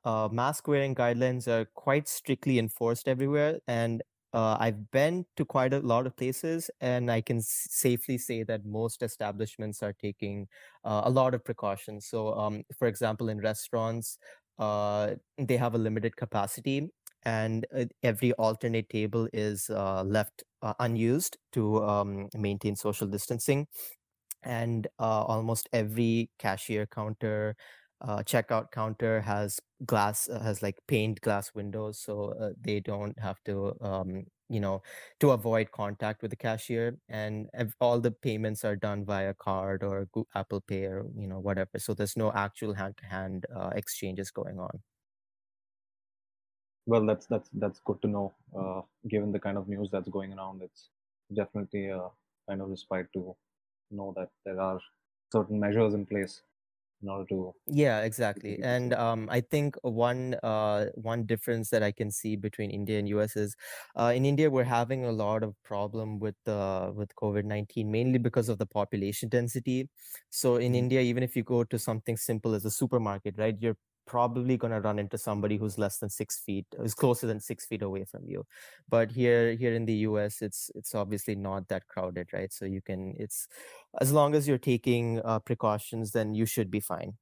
uh, 0.06 0.30
mask 0.32 0.68
wearing 0.68 0.96
guidelines 0.96 1.48
are 1.48 1.66
quite 1.76 2.08
strictly 2.08 2.60
enforced 2.60 3.08
everywhere. 3.08 3.60
And 3.68 4.02
uh, 4.34 4.56
I've 4.60 4.90
been 4.92 5.26
to 5.36 5.44
quite 5.44 5.74
a 5.74 5.80
lot 5.80 6.08
of 6.08 6.16
places, 6.16 6.72
and 6.80 7.12
I 7.12 7.20
can 7.20 7.42
safely 7.42 8.18
say 8.18 8.44
that 8.44 8.66
most 8.66 9.04
establishments 9.04 9.84
are 9.84 9.92
taking 9.92 10.48
uh, 10.86 11.02
a 11.04 11.10
lot 11.10 11.34
of 11.34 11.44
precautions. 11.44 12.06
So, 12.06 12.34
um, 12.36 12.64
for 12.80 12.88
example, 12.88 13.28
in 13.28 13.42
restaurants, 13.42 14.18
uh, 14.60 15.16
they 15.38 15.58
have 15.58 15.76
a 15.76 15.78
limited 15.78 16.16
capacity 16.16 16.90
and 17.24 17.66
uh, 17.76 17.86
every 18.04 18.34
alternate 18.34 18.90
table 18.90 19.28
is 19.34 19.70
uh, 19.70 20.04
left 20.04 20.44
uh, 20.62 20.74
unused 20.80 21.38
to 21.54 21.84
um, 21.84 22.30
maintain 22.36 22.76
social 22.76 23.08
distancing. 23.08 23.68
And 24.44 24.88
uh, 25.00 25.24
almost 25.24 25.70
every 25.72 26.30
cashier 26.40 26.88
counter 26.88 27.56
uh, 28.02 28.20
checkout 28.24 28.72
counter 28.72 29.22
has 29.22 29.60
glass 29.86 30.28
has 30.28 30.64
like 30.64 30.78
paint 30.88 31.22
glass 31.22 31.52
windows 31.54 32.00
so 32.00 32.54
they 32.60 32.80
don't 32.80 33.20
have 33.20 33.38
to 33.46 33.76
um, 33.82 34.24
you 34.52 34.60
know 34.60 34.82
to 35.20 35.32
avoid 35.32 35.72
contact 35.72 36.22
with 36.22 36.32
the 36.32 36.38
cashier 36.38 36.98
and 37.10 37.50
all 37.80 38.00
the 38.00 38.12
payments 38.12 38.66
are 38.66 38.76
done 38.76 39.06
via 39.06 39.34
card 39.34 39.84
or 39.84 40.08
apple 40.36 40.62
pay 40.62 40.86
or 40.86 41.06
you 41.18 41.28
know 41.28 41.40
whatever 41.40 41.80
so 41.80 41.94
there's 41.94 42.18
no 42.18 42.32
actual 42.34 42.74
hand 42.74 42.98
to 42.98 43.06
hand 43.06 43.46
exchanges 43.76 44.32
going 44.32 44.60
on. 44.60 44.82
Well 46.86 47.06
that's 47.06 47.26
that's 47.28 47.50
that's 47.54 47.80
good 47.80 48.02
to 48.04 48.08
know 48.08 48.34
uh, 48.56 48.82
given 49.08 49.32
the 49.32 49.40
kind 49.40 49.58
of 49.58 49.68
news 49.68 49.90
that's 49.92 50.10
going 50.10 50.34
around 50.34 50.62
it's 50.62 50.90
definitely 51.34 51.88
a 51.88 52.10
kind 52.48 52.62
of 52.62 52.70
respite 52.70 53.12
to 53.14 53.36
know 53.92 54.14
that 54.16 54.32
there 54.46 54.60
are 54.60 54.80
certain 55.32 55.60
measures 55.60 55.94
in 55.94 56.06
place 56.06 56.42
in 57.02 57.10
order 57.10 57.26
to 57.30 57.54
yeah 57.68 58.02
exactly 58.02 58.60
and 58.62 58.94
um, 58.94 59.28
i 59.32 59.42
think 59.42 59.76
one 59.82 60.36
uh, 60.44 60.86
one 60.96 61.26
difference 61.26 61.70
that 61.70 61.84
i 61.84 61.92
can 61.92 62.12
see 62.12 62.36
between 62.36 62.70
india 62.70 63.00
and 63.00 63.08
us 63.10 63.36
is 63.36 63.56
uh, 63.96 64.12
in 64.16 64.26
india 64.26 64.50
we're 64.50 64.64
having 64.64 65.06
a 65.06 65.12
lot 65.12 65.44
of 65.44 65.56
problem 65.64 66.20
with 66.20 66.36
uh, 66.48 66.92
with 66.94 67.16
covid-19 67.16 67.92
mainly 67.92 68.20
because 68.20 68.50
of 68.50 68.58
the 68.58 68.66
population 68.66 69.30
density 69.30 69.90
so 70.30 70.56
in 70.56 70.72
mm-hmm. 70.72 70.76
india 70.76 71.02
even 71.02 71.24
if 71.24 71.36
you 71.36 71.44
go 71.44 71.64
to 71.64 71.80
something 71.80 72.18
simple 72.18 72.54
as 72.54 72.66
a 72.66 72.72
supermarket 72.72 73.38
right 73.38 73.58
you're 73.60 73.78
probably 74.12 74.58
going 74.58 74.74
to 74.74 74.82
run 74.82 75.00
into 75.00 75.18
somebody 75.18 75.56
who's 75.56 75.78
less 75.78 75.98
than 76.00 76.10
six 76.10 76.40
feet 76.46 76.66
who's 76.78 76.94
closer 76.94 77.28
than 77.28 77.40
six 77.40 77.66
feet 77.66 77.82
away 77.82 78.04
from 78.04 78.28
you. 78.28 78.46
But 78.90 79.12
here 79.12 79.54
here 79.54 79.74
in 79.74 79.86
the 79.86 79.96
us 80.00 80.42
it's 80.42 80.70
it's 80.76 80.94
obviously 80.94 81.36
not 81.36 81.70
that 81.70 81.88
crowded 81.88 82.28
right? 82.34 82.52
So 82.52 82.66
you 82.66 82.82
can 82.82 83.16
it's 83.18 83.48
as 84.02 84.12
long 84.12 84.36
as 84.36 84.48
you're 84.48 84.66
taking 84.74 85.22
uh, 85.24 85.40
precautions 85.40 86.12
then 86.12 86.34
you 86.34 86.46
should 86.46 86.70
be 86.70 86.82
fine. 86.82 87.14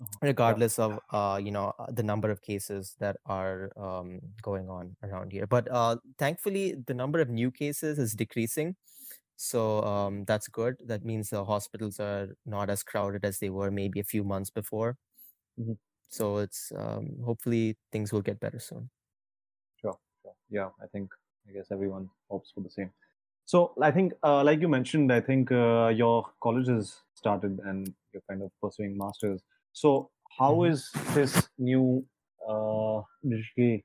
Uh-huh. 0.00 0.18
regardless 0.22 0.78
of 0.78 1.00
uh, 1.10 1.40
you 1.42 1.50
know 1.50 1.72
uh, 1.78 1.86
the 1.90 2.04
number 2.04 2.30
of 2.30 2.40
cases 2.40 2.94
that 3.00 3.16
are 3.26 3.72
um, 3.76 4.20
going 4.42 4.68
on 4.68 4.94
around 5.02 5.32
here. 5.32 5.46
But 5.46 5.66
uh, 5.72 5.96
thankfully 6.18 6.76
the 6.86 6.94
number 6.94 7.18
of 7.18 7.28
new 7.30 7.50
cases 7.50 7.98
is 7.98 8.14
decreasing. 8.14 8.76
So 9.34 9.82
um, 9.82 10.24
that's 10.24 10.46
good. 10.46 10.76
That 10.86 11.04
means 11.04 11.30
the 11.30 11.44
hospitals 11.44 11.98
are 11.98 12.28
not 12.46 12.70
as 12.70 12.84
crowded 12.84 13.24
as 13.24 13.40
they 13.40 13.50
were 13.50 13.72
maybe 13.72 13.98
a 13.98 14.04
few 14.14 14.22
months 14.22 14.50
before 14.50 14.96
Mm-hmm. 15.58 15.72
So 16.08 16.38
it's 16.38 16.72
um, 16.76 17.16
hopefully 17.24 17.76
things 17.92 18.12
will 18.12 18.22
get 18.22 18.40
better 18.40 18.58
soon. 18.58 18.90
Sure, 19.80 19.98
sure. 20.22 20.34
Yeah, 20.50 20.68
I 20.82 20.86
think 20.86 21.10
I 21.48 21.52
guess 21.52 21.66
everyone 21.70 22.08
hopes 22.30 22.50
for 22.54 22.60
the 22.60 22.70
same. 22.70 22.90
So 23.44 23.72
I 23.80 23.90
think, 23.90 24.12
uh, 24.22 24.44
like 24.44 24.60
you 24.60 24.68
mentioned, 24.68 25.10
I 25.10 25.20
think 25.20 25.50
uh, 25.50 25.88
your 25.88 26.26
college 26.42 26.68
has 26.68 26.96
started 27.14 27.60
and 27.64 27.92
you're 28.12 28.22
kind 28.28 28.42
of 28.42 28.50
pursuing 28.62 28.96
masters. 28.96 29.42
So 29.72 30.10
how 30.38 30.54
mm-hmm. 30.54 30.72
is 30.72 30.90
this 31.14 31.48
new 31.58 32.04
uh, 32.46 33.00
digital 33.26 33.80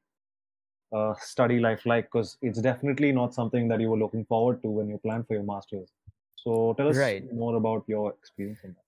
uh, 0.91 1.13
study 1.19 1.59
life 1.59 1.85
like? 1.85 2.05
Because 2.11 2.37
it's 2.41 2.59
definitely 2.59 3.11
not 3.11 3.33
something 3.33 3.67
that 3.69 3.79
you 3.79 3.89
were 3.89 3.97
looking 3.97 4.25
forward 4.25 4.61
to 4.63 4.69
when 4.69 4.89
you 4.89 4.97
planned 4.97 5.27
for 5.27 5.33
your 5.33 5.43
masters. 5.43 5.89
So 6.35 6.73
tell 6.77 6.89
us 6.89 6.97
right. 6.97 7.23
more 7.33 7.55
about 7.55 7.85
your 7.87 8.11
experience 8.11 8.59
in 8.65 8.71
that 8.71 8.83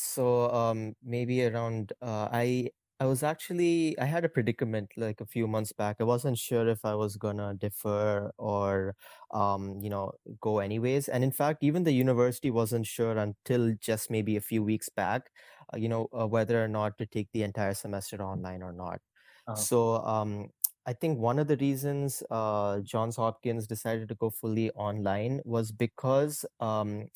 so 0.00 0.50
um, 0.52 0.94
maybe 1.02 1.44
around 1.44 1.92
uh, 2.02 2.28
i 2.32 2.70
I 3.02 3.06
was 3.06 3.22
actually 3.22 3.98
I 3.98 4.04
had 4.04 4.26
a 4.26 4.28
predicament 4.28 4.92
like 4.96 5.22
a 5.22 5.26
few 5.26 5.48
months 5.48 5.72
back. 5.72 5.96
I 6.00 6.04
wasn't 6.04 6.36
sure 6.36 6.68
if 6.68 6.84
I 6.84 6.94
was 6.94 7.16
gonna 7.16 7.54
defer 7.54 8.30
or 8.36 8.94
um, 9.30 9.80
you 9.80 9.88
know, 9.88 10.12
go 10.40 10.58
anyways. 10.58 11.08
And 11.08 11.24
in 11.24 11.32
fact, 11.32 11.62
even 11.64 11.84
the 11.84 11.92
university 11.92 12.50
wasn't 12.50 12.86
sure 12.86 13.16
until 13.16 13.74
just 13.80 14.10
maybe 14.10 14.36
a 14.36 14.40
few 14.42 14.62
weeks 14.62 14.90
back, 14.90 15.30
uh, 15.72 15.78
you 15.78 15.88
know, 15.88 16.08
uh, 16.12 16.26
whether 16.26 16.62
or 16.62 16.68
not 16.68 16.98
to 16.98 17.06
take 17.06 17.32
the 17.32 17.42
entire 17.42 17.72
semester 17.74 18.22
online 18.22 18.62
or 18.62 18.72
not. 18.72 19.00
Uh-huh. 19.46 19.66
So 19.66 19.96
um, 20.04 20.50
I 20.86 20.92
think 20.94 21.18
one 21.18 21.38
of 21.38 21.46
the 21.46 21.56
reasons 21.58 22.22
uh, 22.30 22.80
Johns 22.80 23.16
Hopkins 23.16 23.66
decided 23.66 24.08
to 24.08 24.14
go 24.14 24.30
fully 24.30 24.70
online 24.70 25.40
was 25.44 25.72
because 25.72 26.44
um, 26.58 27.08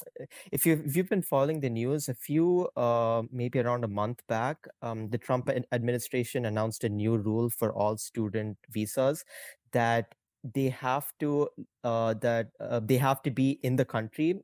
if 0.53 0.67
you 0.67 0.83
if 0.85 0.97
you've 0.97 1.09
been 1.09 1.23
following 1.23 1.61
the 1.61 1.71
news, 1.71 2.09
a 2.09 2.15
few 2.15 2.69
uh, 2.77 3.23
maybe 3.31 3.59
around 3.59 3.85
a 3.85 3.89
month 3.89 4.21
back, 4.29 4.59
um, 4.83 5.09
the 5.09 5.19
Trump 5.19 5.49
administration 5.73 6.45
announced 6.45 6.85
a 6.85 6.89
new 6.89 7.17
rule 7.17 7.49
for 7.49 7.73
all 7.73 7.97
student 7.97 8.59
visas 8.71 9.25
that 9.73 10.15
they 10.53 10.69
have 10.69 11.11
to 11.21 11.49
uh, 11.85 12.15
that 12.15 12.49
uh, 12.61 12.81
they 12.81 12.99
have 12.99 13.23
to 13.23 13.31
be 13.31 13.59
in 13.63 13.77
the 13.77 13.85
country 13.85 14.41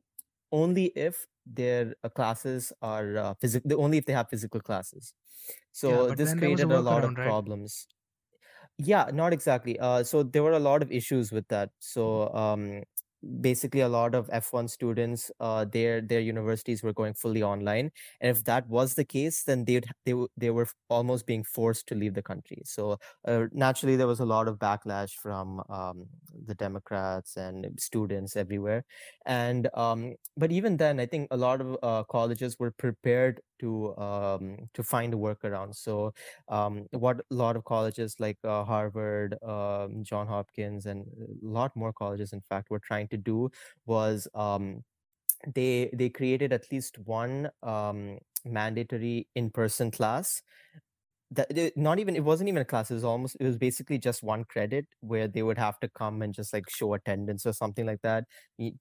only 0.51 0.85
if 0.95 1.27
their 1.45 1.95
uh, 2.03 2.09
classes 2.09 2.73
are 2.81 3.17
uh, 3.17 3.33
physical 3.35 3.81
only 3.81 3.97
if 3.97 4.05
they 4.05 4.13
have 4.13 4.29
physical 4.29 4.59
classes 4.59 5.13
so 5.71 6.07
but 6.07 6.17
this 6.17 6.29
was 6.29 6.33
a 6.33 6.37
created 6.37 6.71
a 6.71 6.79
lot 6.79 7.03
of 7.03 7.15
right? 7.15 7.25
problems 7.27 7.87
yeah, 8.81 9.09
not 9.13 9.33
exactly. 9.33 9.79
Uh, 9.79 10.03
so 10.03 10.23
there 10.23 10.43
were 10.43 10.51
a 10.53 10.59
lot 10.59 10.81
of 10.81 10.91
issues 10.91 11.31
with 11.31 11.47
that. 11.49 11.71
So 11.79 12.33
um, 12.33 12.83
basically, 13.41 13.81
a 13.81 13.89
lot 13.89 14.15
of 14.15 14.29
F1 14.31 14.67
students, 14.67 15.31
uh, 15.39 15.65
their 15.65 16.01
their 16.01 16.19
universities 16.19 16.83
were 16.83 16.93
going 16.93 17.13
fully 17.13 17.43
online, 17.43 17.91
and 18.19 18.29
if 18.35 18.43
that 18.45 18.67
was 18.67 18.95
the 18.95 19.05
case, 19.05 19.43
then 19.43 19.65
they'd 19.65 19.85
they 20.05 20.13
they 20.37 20.49
were 20.49 20.67
almost 20.89 21.25
being 21.25 21.43
forced 21.43 21.87
to 21.87 21.95
leave 21.95 22.13
the 22.13 22.21
country. 22.23 22.61
So 22.65 22.97
uh, 23.27 23.45
naturally, 23.51 23.95
there 23.95 24.07
was 24.07 24.19
a 24.19 24.25
lot 24.25 24.47
of 24.47 24.57
backlash 24.59 25.11
from 25.13 25.61
um, 25.69 26.07
the 26.47 26.55
Democrats 26.55 27.37
and 27.37 27.79
students 27.79 28.35
everywhere. 28.35 28.85
And 29.25 29.69
um, 29.73 30.15
but 30.37 30.51
even 30.51 30.77
then, 30.77 30.99
I 30.99 31.05
think 31.05 31.27
a 31.31 31.37
lot 31.37 31.61
of 31.61 31.77
uh, 31.83 32.03
colleges 32.03 32.57
were 32.59 32.71
prepared 32.71 33.41
to 33.59 33.95
um, 33.97 34.57
to 34.73 34.83
find 34.83 35.13
a 35.13 35.17
workaround. 35.17 35.75
So 35.75 36.13
um, 36.49 36.87
what 36.91 37.19
a 37.19 37.23
lot 37.33 37.55
of 37.55 37.63
colleges 37.65 38.15
like 38.19 38.37
uh, 38.43 38.63
Harvard, 38.63 39.37
um, 39.43 40.03
John 40.03 40.27
Hopkins, 40.27 40.85
and 40.85 41.05
a 41.43 41.47
lot 41.47 41.75
more 41.75 41.93
colleges, 41.93 42.33
in 42.33 42.41
fact, 42.41 42.69
were 42.69 42.79
trying 42.79 43.07
to 43.11 43.17
do 43.17 43.51
was 43.85 44.27
um, 44.33 44.83
they 45.55 45.89
they 45.93 46.09
created 46.09 46.53
at 46.53 46.71
least 46.71 46.99
one 46.99 47.51
um, 47.63 48.19
mandatory 48.45 49.29
in-person 49.35 49.91
class. 49.91 50.41
That 51.33 51.77
not 51.77 51.99
even 51.99 52.17
it 52.17 52.25
wasn't 52.25 52.49
even 52.49 52.61
a 52.61 52.65
class 52.65 52.91
it 52.91 52.93
was 52.95 53.05
almost 53.05 53.37
it 53.39 53.45
was 53.45 53.57
basically 53.57 53.97
just 53.97 54.21
one 54.21 54.43
credit 54.43 54.85
where 54.99 55.29
they 55.29 55.43
would 55.43 55.57
have 55.57 55.79
to 55.79 55.87
come 55.89 56.21
and 56.21 56.33
just 56.33 56.51
like 56.53 56.69
show 56.69 56.93
attendance 56.93 57.45
or 57.45 57.53
something 57.53 57.85
like 57.85 58.01
that 58.01 58.25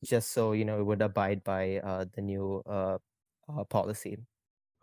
just 0.05 0.33
so 0.33 0.51
you 0.53 0.65
know 0.65 0.81
it 0.81 0.85
would 0.85 1.01
abide 1.01 1.45
by 1.45 1.79
uh, 1.79 2.07
the 2.13 2.21
new 2.23 2.61
uh, 2.67 2.99
uh, 3.49 3.65
policy. 3.65 4.19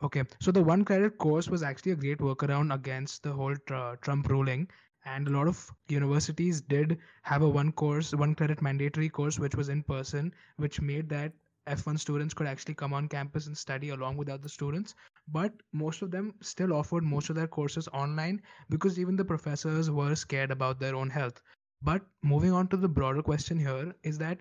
Okay, 0.02 0.24
so 0.40 0.52
the 0.52 0.62
one 0.64 0.86
credit 0.86 1.18
course 1.18 1.50
was 1.50 1.64
actually 1.64 1.92
a 1.92 1.96
great 1.96 2.20
workaround 2.20 2.74
against 2.74 3.24
the 3.24 3.34
whole 3.34 3.56
tr- 3.68 3.96
Trump 4.02 4.28
ruling, 4.30 4.70
and 5.16 5.28
a 5.28 5.32
lot 5.32 5.48
of 5.48 5.72
universities 5.88 6.60
did 6.60 6.98
have 7.22 7.42
a 7.42 7.50
one 7.50 7.72
course, 7.72 8.14
one 8.14 8.36
credit 8.36 8.62
mandatory 8.62 9.08
course, 9.08 9.40
which 9.40 9.56
was 9.56 9.70
in 9.70 9.82
person, 9.82 10.34
which 10.58 10.82
made 10.82 11.08
that 11.10 11.32
F1 11.68 12.00
students 12.00 12.34
could 12.34 12.48
actually 12.48 12.74
come 12.74 12.94
on 12.94 13.08
campus 13.08 13.48
and 13.48 13.58
study 13.58 13.90
along 13.90 14.18
with 14.18 14.30
other 14.30 14.50
students. 14.50 14.96
But 15.28 15.54
most 15.72 16.02
of 16.02 16.12
them 16.12 16.34
still 16.42 16.74
offered 16.74 17.04
most 17.04 17.30
of 17.30 17.38
their 17.38 17.48
courses 17.48 17.88
online 17.94 18.42
because 18.70 19.00
even 19.00 19.16
the 19.16 19.26
professors 19.26 19.90
were 19.90 20.16
scared 20.16 20.52
about 20.52 20.80
their 20.80 20.96
own 20.96 21.10
health. 21.10 21.42
But 21.82 22.06
moving 22.22 22.52
on 22.52 22.68
to 22.70 22.78
the 22.78 22.90
broader 22.90 23.22
question 23.22 23.58
here 23.58 23.94
is 24.04 24.18
that 24.18 24.40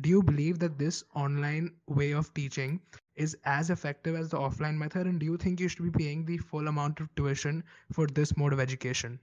do 0.00 0.08
you 0.08 0.22
believe 0.22 0.58
that 0.60 0.78
this 0.78 1.04
online 1.14 1.72
way 1.86 2.12
of 2.12 2.32
teaching 2.34 2.80
is 3.16 3.36
as 3.44 3.70
effective 3.70 4.16
as 4.16 4.30
the 4.30 4.38
offline 4.38 4.76
method 4.76 5.06
and 5.06 5.20
do 5.20 5.26
you 5.26 5.36
think 5.36 5.60
you 5.60 5.68
should 5.68 5.92
be 5.92 5.98
paying 6.04 6.24
the 6.24 6.38
full 6.38 6.68
amount 6.68 7.00
of 7.00 7.14
tuition 7.16 7.62
for 7.92 8.06
this 8.06 8.36
mode 8.36 8.52
of 8.52 8.60
education 8.60 9.20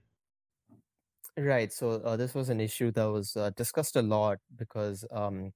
Right. 1.38 1.72
So 1.72 1.92
uh, 2.02 2.16
this 2.16 2.34
was 2.34 2.48
an 2.48 2.60
issue 2.60 2.90
that 2.92 3.04
was 3.04 3.36
uh, 3.36 3.50
discussed 3.50 3.94
a 3.94 4.02
lot 4.02 4.38
because 4.56 5.04
um, 5.12 5.52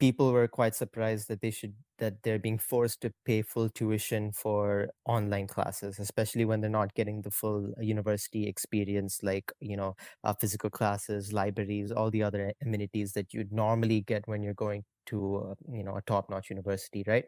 people 0.00 0.32
were 0.32 0.48
quite 0.48 0.74
surprised 0.74 1.28
that 1.28 1.40
they 1.42 1.50
should 1.50 1.74
that 1.98 2.22
they're 2.22 2.38
being 2.38 2.58
forced 2.58 3.02
to 3.02 3.12
pay 3.26 3.42
full 3.42 3.68
tuition 3.68 4.32
for 4.32 4.88
online 5.06 5.46
classes, 5.48 5.98
especially 5.98 6.44
when 6.46 6.60
they're 6.62 6.70
not 6.70 6.94
getting 6.94 7.22
the 7.22 7.30
full 7.30 7.74
university 7.80 8.46
experience, 8.48 9.20
like 9.22 9.52
you 9.60 9.76
know, 9.76 9.96
uh, 10.24 10.34
physical 10.34 10.70
classes, 10.70 11.32
libraries, 11.32 11.92
all 11.92 12.10
the 12.10 12.22
other 12.22 12.52
amenities 12.62 13.12
that 13.14 13.34
you'd 13.34 13.52
normally 13.52 14.02
get 14.02 14.28
when 14.28 14.42
you're 14.42 14.54
going 14.54 14.84
to 15.06 15.36
uh, 15.52 15.54
you 15.76 15.84
know 15.84 15.96
a 15.96 16.02
top-notch 16.02 16.50
university, 16.50 17.04
right? 17.06 17.26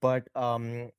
But 0.00 0.28
um, 0.36 0.90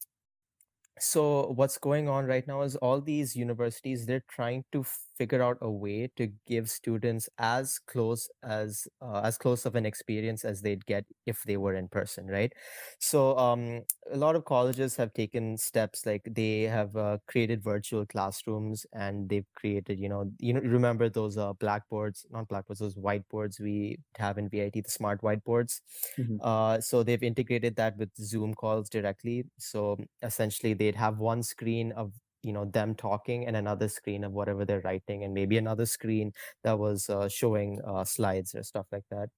so 0.99 1.51
what's 1.51 1.77
going 1.77 2.09
on 2.09 2.25
right 2.25 2.47
now 2.47 2.61
is 2.61 2.75
all 2.77 2.99
these 3.01 3.35
universities 3.35 4.05
they're 4.05 4.23
trying 4.27 4.63
to 4.71 4.83
figure 5.17 5.41
out 5.41 5.57
a 5.61 5.69
way 5.71 6.07
to 6.15 6.27
give 6.45 6.69
students 6.69 7.29
as 7.37 7.79
close 7.79 8.29
as 8.43 8.87
uh, 9.01 9.21
as 9.23 9.37
close 9.37 9.65
of 9.65 9.75
an 9.75 9.85
experience 9.85 10.45
as 10.45 10.61
they'd 10.61 10.85
get 10.85 11.05
if 11.25 11.43
they 11.43 11.57
were 11.57 11.75
in 11.75 11.87
person 11.87 12.27
right? 12.27 12.53
So 12.99 13.37
um, 13.37 13.83
a 14.11 14.17
lot 14.17 14.35
of 14.35 14.45
colleges 14.45 14.95
have 14.97 15.13
taken 15.13 15.57
steps 15.57 16.05
like 16.05 16.23
they 16.29 16.63
have 16.63 16.95
uh, 16.95 17.17
created 17.27 17.63
virtual 17.63 18.05
classrooms 18.05 18.85
and 18.93 19.29
they've 19.29 19.47
created 19.55 19.99
you 19.99 20.09
know 20.09 20.31
you 20.39 20.53
know 20.53 20.61
remember 20.61 21.09
those 21.09 21.37
uh, 21.37 21.53
blackboards 21.53 22.25
not 22.29 22.47
blackboards 22.47 22.79
those 22.79 22.95
whiteboards 22.95 23.59
we 23.59 23.97
have 24.17 24.37
in 24.37 24.49
vit 24.49 24.73
the 24.73 24.83
smart 24.87 25.21
whiteboards? 25.21 25.81
Mhm. 26.17 26.39
uh, 26.39 26.79
so 26.79 27.03
they've 27.03 27.23
integrated 27.23 27.75
that 27.75 27.97
with 27.97 28.15
zoom 28.15 28.53
calls 28.53 28.89
directly. 28.89 29.45
So 29.57 29.97
essentially 30.21 30.73
they'd 30.73 30.95
have 30.95 31.19
one 31.19 31.43
screen 31.43 31.91
of 31.93 32.13
you 32.43 32.53
know 32.53 32.65
them 32.65 32.95
talking 32.95 33.45
and 33.47 33.55
another 33.57 33.87
screen 33.89 34.23
of 34.23 34.31
whatever 34.31 34.65
they're 34.65 34.81
writing 34.81 35.23
and 35.23 35.33
maybe 35.33 35.57
another 35.57 35.85
screen 35.85 36.31
that 36.63 36.77
was 36.79 37.09
uh, 37.09 37.27
showing 37.29 37.81
uh, 37.85 38.03
slides 38.03 38.55
or 38.55 38.63
stuff 38.63 38.87
like 38.91 39.05
that. 39.11 39.29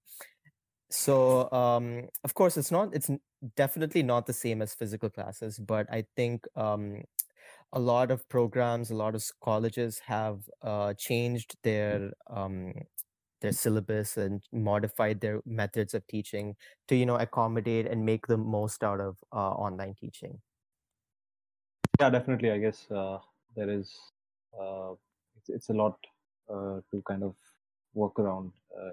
So 0.91 1.51
um, 1.51 2.09
of 2.23 2.33
course 2.33 2.57
it's 2.57 2.71
not 2.71 2.93
it's 2.95 3.09
definitely 3.55 4.03
not 4.03 4.25
the 4.25 4.33
same 4.33 4.61
as 4.61 4.73
physical 4.73 5.09
classes 5.09 5.59
but 5.59 5.87
i 5.91 6.03
think 6.17 6.45
um, 6.57 7.01
a 7.73 7.79
lot 7.79 8.11
of 8.11 8.27
programs 8.29 8.91
a 8.91 8.95
lot 8.95 9.15
of 9.15 9.23
colleges 9.43 9.99
have 9.99 10.41
uh, 10.63 10.93
changed 10.95 11.55
their 11.63 12.11
um, 12.29 12.73
their 13.41 13.51
syllabus 13.53 14.17
and 14.17 14.43
modified 14.51 15.21
their 15.21 15.41
methods 15.45 15.93
of 15.93 16.05
teaching 16.07 16.55
to 16.87 16.95
you 16.95 17.05
know 17.05 17.17
accommodate 17.17 17.87
and 17.87 18.05
make 18.05 18.27
the 18.27 18.37
most 18.37 18.83
out 18.83 18.99
of 18.99 19.17
uh, 19.33 19.51
online 19.51 19.95
teaching 19.95 20.39
yeah 21.99 22.09
definitely. 22.09 22.51
I 22.51 22.57
guess 22.57 22.89
uh, 22.91 23.19
there 23.55 23.69
is 23.69 23.97
uh, 24.59 24.93
it's, 25.37 25.49
it's 25.49 25.69
a 25.69 25.73
lot 25.73 25.97
uh, 26.49 26.81
to 26.91 27.01
kind 27.07 27.23
of 27.23 27.35
work 27.93 28.19
around 28.19 28.51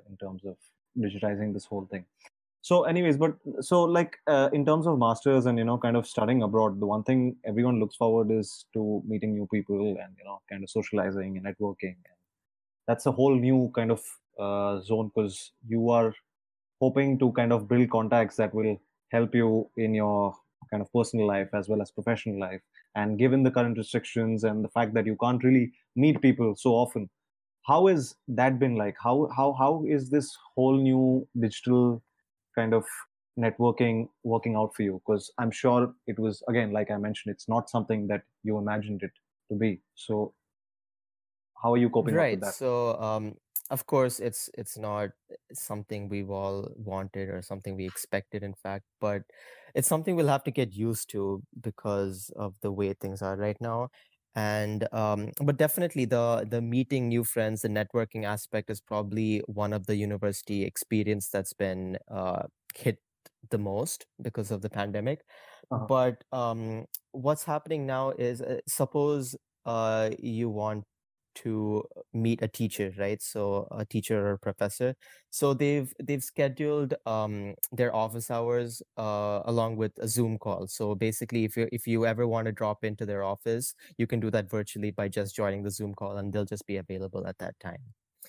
in 0.08 0.16
terms 0.16 0.44
of 0.44 0.56
digitizing 0.98 1.52
this 1.52 1.64
whole 1.66 1.86
thing. 1.86 2.04
So 2.62 2.84
anyways 2.84 3.16
but 3.18 3.36
so 3.60 3.84
like 3.84 4.18
uh, 4.26 4.50
in 4.52 4.64
terms 4.66 4.86
of 4.86 4.98
masters 4.98 5.46
and 5.46 5.58
you 5.58 5.64
know 5.64 5.78
kind 5.78 5.96
of 5.96 6.06
studying 6.06 6.42
abroad 6.42 6.80
the 6.80 6.86
one 6.86 7.04
thing 7.04 7.36
everyone 7.44 7.78
looks 7.80 7.94
forward 7.96 8.30
is 8.32 8.66
to 8.74 9.02
meeting 9.06 9.34
new 9.34 9.46
people 9.52 9.80
and 10.02 10.16
you 10.18 10.24
know 10.24 10.42
kind 10.50 10.64
of 10.64 10.70
socializing 10.70 11.36
and 11.38 11.46
networking. 11.46 11.96
And 12.10 12.16
that's 12.86 13.06
a 13.06 13.12
whole 13.12 13.34
new 13.36 13.70
kind 13.74 13.90
of 13.90 14.04
uh, 14.38 14.80
zone 14.80 15.10
because 15.14 15.52
you 15.66 15.90
are 15.90 16.14
hoping 16.80 17.18
to 17.18 17.32
kind 17.32 17.52
of 17.52 17.68
build 17.68 17.90
contacts 17.90 18.36
that 18.36 18.54
will 18.54 18.80
help 19.10 19.34
you 19.34 19.70
in 19.76 19.94
your 19.94 20.34
kind 20.70 20.82
of 20.82 20.92
personal 20.92 21.26
life 21.26 21.48
as 21.54 21.68
well 21.68 21.82
as 21.82 21.90
professional 21.90 22.38
life 22.40 22.62
and 22.96 23.18
given 23.18 23.44
the 23.44 23.50
current 23.50 23.78
restrictions 23.78 24.42
and 24.42 24.64
the 24.64 24.68
fact 24.68 24.94
that 24.94 25.06
you 25.06 25.16
can't 25.22 25.44
really 25.44 25.72
meet 25.94 26.20
people 26.20 26.54
so 26.56 26.70
often 26.70 27.08
how 27.66 27.88
has 27.88 28.14
that 28.28 28.58
been 28.58 28.76
like? 28.76 28.96
How 29.02 29.28
how 29.36 29.52
how 29.52 29.84
is 29.86 30.08
this 30.08 30.36
whole 30.54 30.76
new 30.76 31.26
digital 31.38 32.02
kind 32.54 32.72
of 32.72 32.84
networking 33.38 34.08
working 34.22 34.54
out 34.56 34.74
for 34.74 34.82
you? 34.82 35.02
Because 35.04 35.30
i'm 35.38 35.50
sure 35.50 35.92
it 36.06 36.18
was 36.18 36.42
again 36.48 36.72
like 36.72 36.90
i 36.90 36.96
mentioned 36.96 37.34
it's 37.34 37.48
not 37.48 37.68
something 37.68 38.06
that 38.06 38.22
you 38.44 38.58
imagined 38.58 39.02
it 39.02 39.10
to 39.50 39.58
be. 39.58 39.80
So 39.94 40.32
how 41.62 41.72
are 41.72 41.76
you 41.76 41.90
coping 41.90 42.14
right. 42.14 42.40
that? 42.40 42.54
So 42.54 43.00
um 43.00 43.34
of 43.70 43.86
course 43.86 44.20
it's 44.20 44.48
it's 44.54 44.78
not 44.78 45.10
something 45.52 46.08
we've 46.08 46.30
all 46.30 46.70
wanted 46.76 47.28
or 47.28 47.42
something 47.42 47.74
we 47.76 47.84
expected 47.86 48.42
in 48.42 48.54
fact 48.54 48.84
but 49.00 49.22
it's 49.74 49.88
something 49.88 50.14
we'll 50.16 50.28
have 50.28 50.44
to 50.44 50.50
get 50.50 50.72
used 50.72 51.10
to 51.10 51.42
because 51.60 52.30
of 52.36 52.54
the 52.60 52.70
way 52.72 52.92
things 52.94 53.22
are 53.22 53.36
right 53.36 53.60
now 53.60 53.88
and 54.36 54.86
um 54.92 55.32
but 55.42 55.56
definitely 55.56 56.04
the 56.04 56.46
the 56.48 56.60
meeting 56.60 57.08
new 57.08 57.24
friends 57.24 57.62
the 57.62 57.68
networking 57.68 58.24
aspect 58.24 58.70
is 58.70 58.80
probably 58.80 59.40
one 59.46 59.72
of 59.72 59.86
the 59.86 59.96
university 59.96 60.62
experience 60.64 61.28
that's 61.28 61.52
been 61.52 61.98
uh 62.08 62.44
hit 62.76 62.98
the 63.50 63.58
most 63.58 64.06
because 64.22 64.50
of 64.50 64.60
the 64.62 64.70
pandemic 64.70 65.24
Uh-huh. 65.70 65.88
but 65.88 66.22
um 66.32 66.84
what's 67.12 67.44
happening 67.44 67.86
now 67.86 68.10
is 68.10 68.40
uh, 68.42 68.58
suppose 68.68 69.36
uh, 69.64 70.10
you 70.20 70.48
want 70.48 70.84
to 71.42 71.84
meet 72.12 72.42
a 72.42 72.48
teacher 72.48 72.92
right? 72.98 73.20
So 73.22 73.68
a 73.70 73.84
teacher 73.84 74.28
or 74.28 74.38
professor. 74.38 74.94
So 75.30 75.54
they've 75.54 75.92
they've 76.02 76.22
scheduled 76.22 76.94
um, 77.06 77.54
their 77.72 77.94
office 77.94 78.30
hours 78.30 78.82
uh, 78.96 79.42
along 79.44 79.76
with 79.76 79.92
a 79.98 80.08
zoom 80.08 80.38
call. 80.38 80.66
So 80.68 80.94
basically 80.94 81.44
if 81.44 81.56
you 81.56 81.68
if 81.72 81.86
you 81.86 82.06
ever 82.06 82.26
want 82.26 82.46
to 82.46 82.52
drop 82.52 82.84
into 82.84 83.06
their 83.06 83.22
office 83.22 83.74
you 83.98 84.06
can 84.06 84.20
do 84.20 84.30
that 84.30 84.50
virtually 84.50 84.90
by 84.90 85.08
just 85.08 85.34
joining 85.36 85.62
the 85.62 85.70
zoom 85.70 85.94
call 85.94 86.16
and 86.16 86.32
they'll 86.32 86.44
just 86.44 86.66
be 86.66 86.76
available 86.76 87.26
at 87.26 87.38
that 87.38 87.58
time 87.60 87.82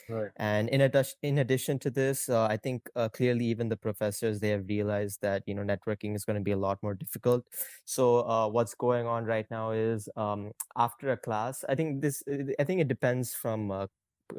Right. 0.10 0.32
and 0.38 0.70
in 0.70 0.80
addition, 0.82 1.18
in 1.22 1.38
addition 1.40 1.80
to 1.80 1.90
this, 1.92 2.30
uh, 2.30 2.46
I 2.46 2.56
think 2.56 2.90
uh, 2.96 3.10
clearly 3.10 3.44
even 3.46 3.68
the 3.68 3.76
professors 3.76 4.40
they 4.40 4.50
have 4.50 4.66
realized 4.70 5.20
that 5.22 5.44
you 5.46 5.54
know 5.54 5.64
networking 5.64 6.16
is 6.16 6.24
going 6.24 6.38
to 6.38 6.44
be 6.44 6.52
a 6.52 6.58
lot 6.58 6.82
more 6.82 6.94
difficult. 6.94 7.44
So 7.84 8.20
uh, 8.28 8.48
what's 8.48 8.74
going 8.74 9.06
on 9.06 9.26
right 9.26 9.46
now 9.52 9.72
is 9.72 10.08
um, 10.16 10.52
after 10.78 11.12
a 11.12 11.18
class, 11.18 11.66
I 11.68 11.76
think 11.76 12.02
this, 12.02 12.24
I 12.58 12.64
think 12.64 12.80
it 12.80 12.88
depends 12.88 13.34
from 13.34 13.70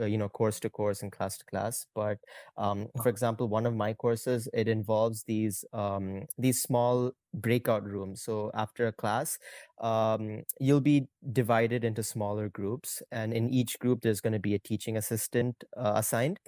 uh, 0.00 0.04
you 0.04 0.18
know 0.18 0.28
course 0.28 0.60
to 0.60 0.70
course 0.70 1.02
and 1.02 1.12
class 1.12 1.38
to 1.38 1.44
class 1.46 1.86
but 1.94 2.18
um, 2.56 2.88
for 3.02 3.08
example 3.08 3.48
one 3.48 3.66
of 3.66 3.74
my 3.74 3.92
courses 3.92 4.48
it 4.52 4.68
involves 4.68 5.24
these 5.24 5.64
um, 5.72 6.26
these 6.38 6.62
small 6.62 7.12
breakout 7.34 7.84
rooms. 7.84 8.22
So 8.22 8.50
after 8.54 8.86
a 8.86 8.92
class 8.92 9.38
um, 9.80 10.42
you'll 10.58 10.80
be 10.80 11.06
divided 11.32 11.84
into 11.84 12.02
smaller 12.02 12.48
groups 12.48 13.02
and 13.12 13.32
in 13.32 13.50
each 13.50 13.78
group 13.78 14.00
there's 14.00 14.20
going 14.20 14.32
to 14.32 14.38
be 14.38 14.54
a 14.54 14.58
teaching 14.58 14.96
assistant 14.96 15.62
uh, 15.76 15.92
assigned 15.96 16.40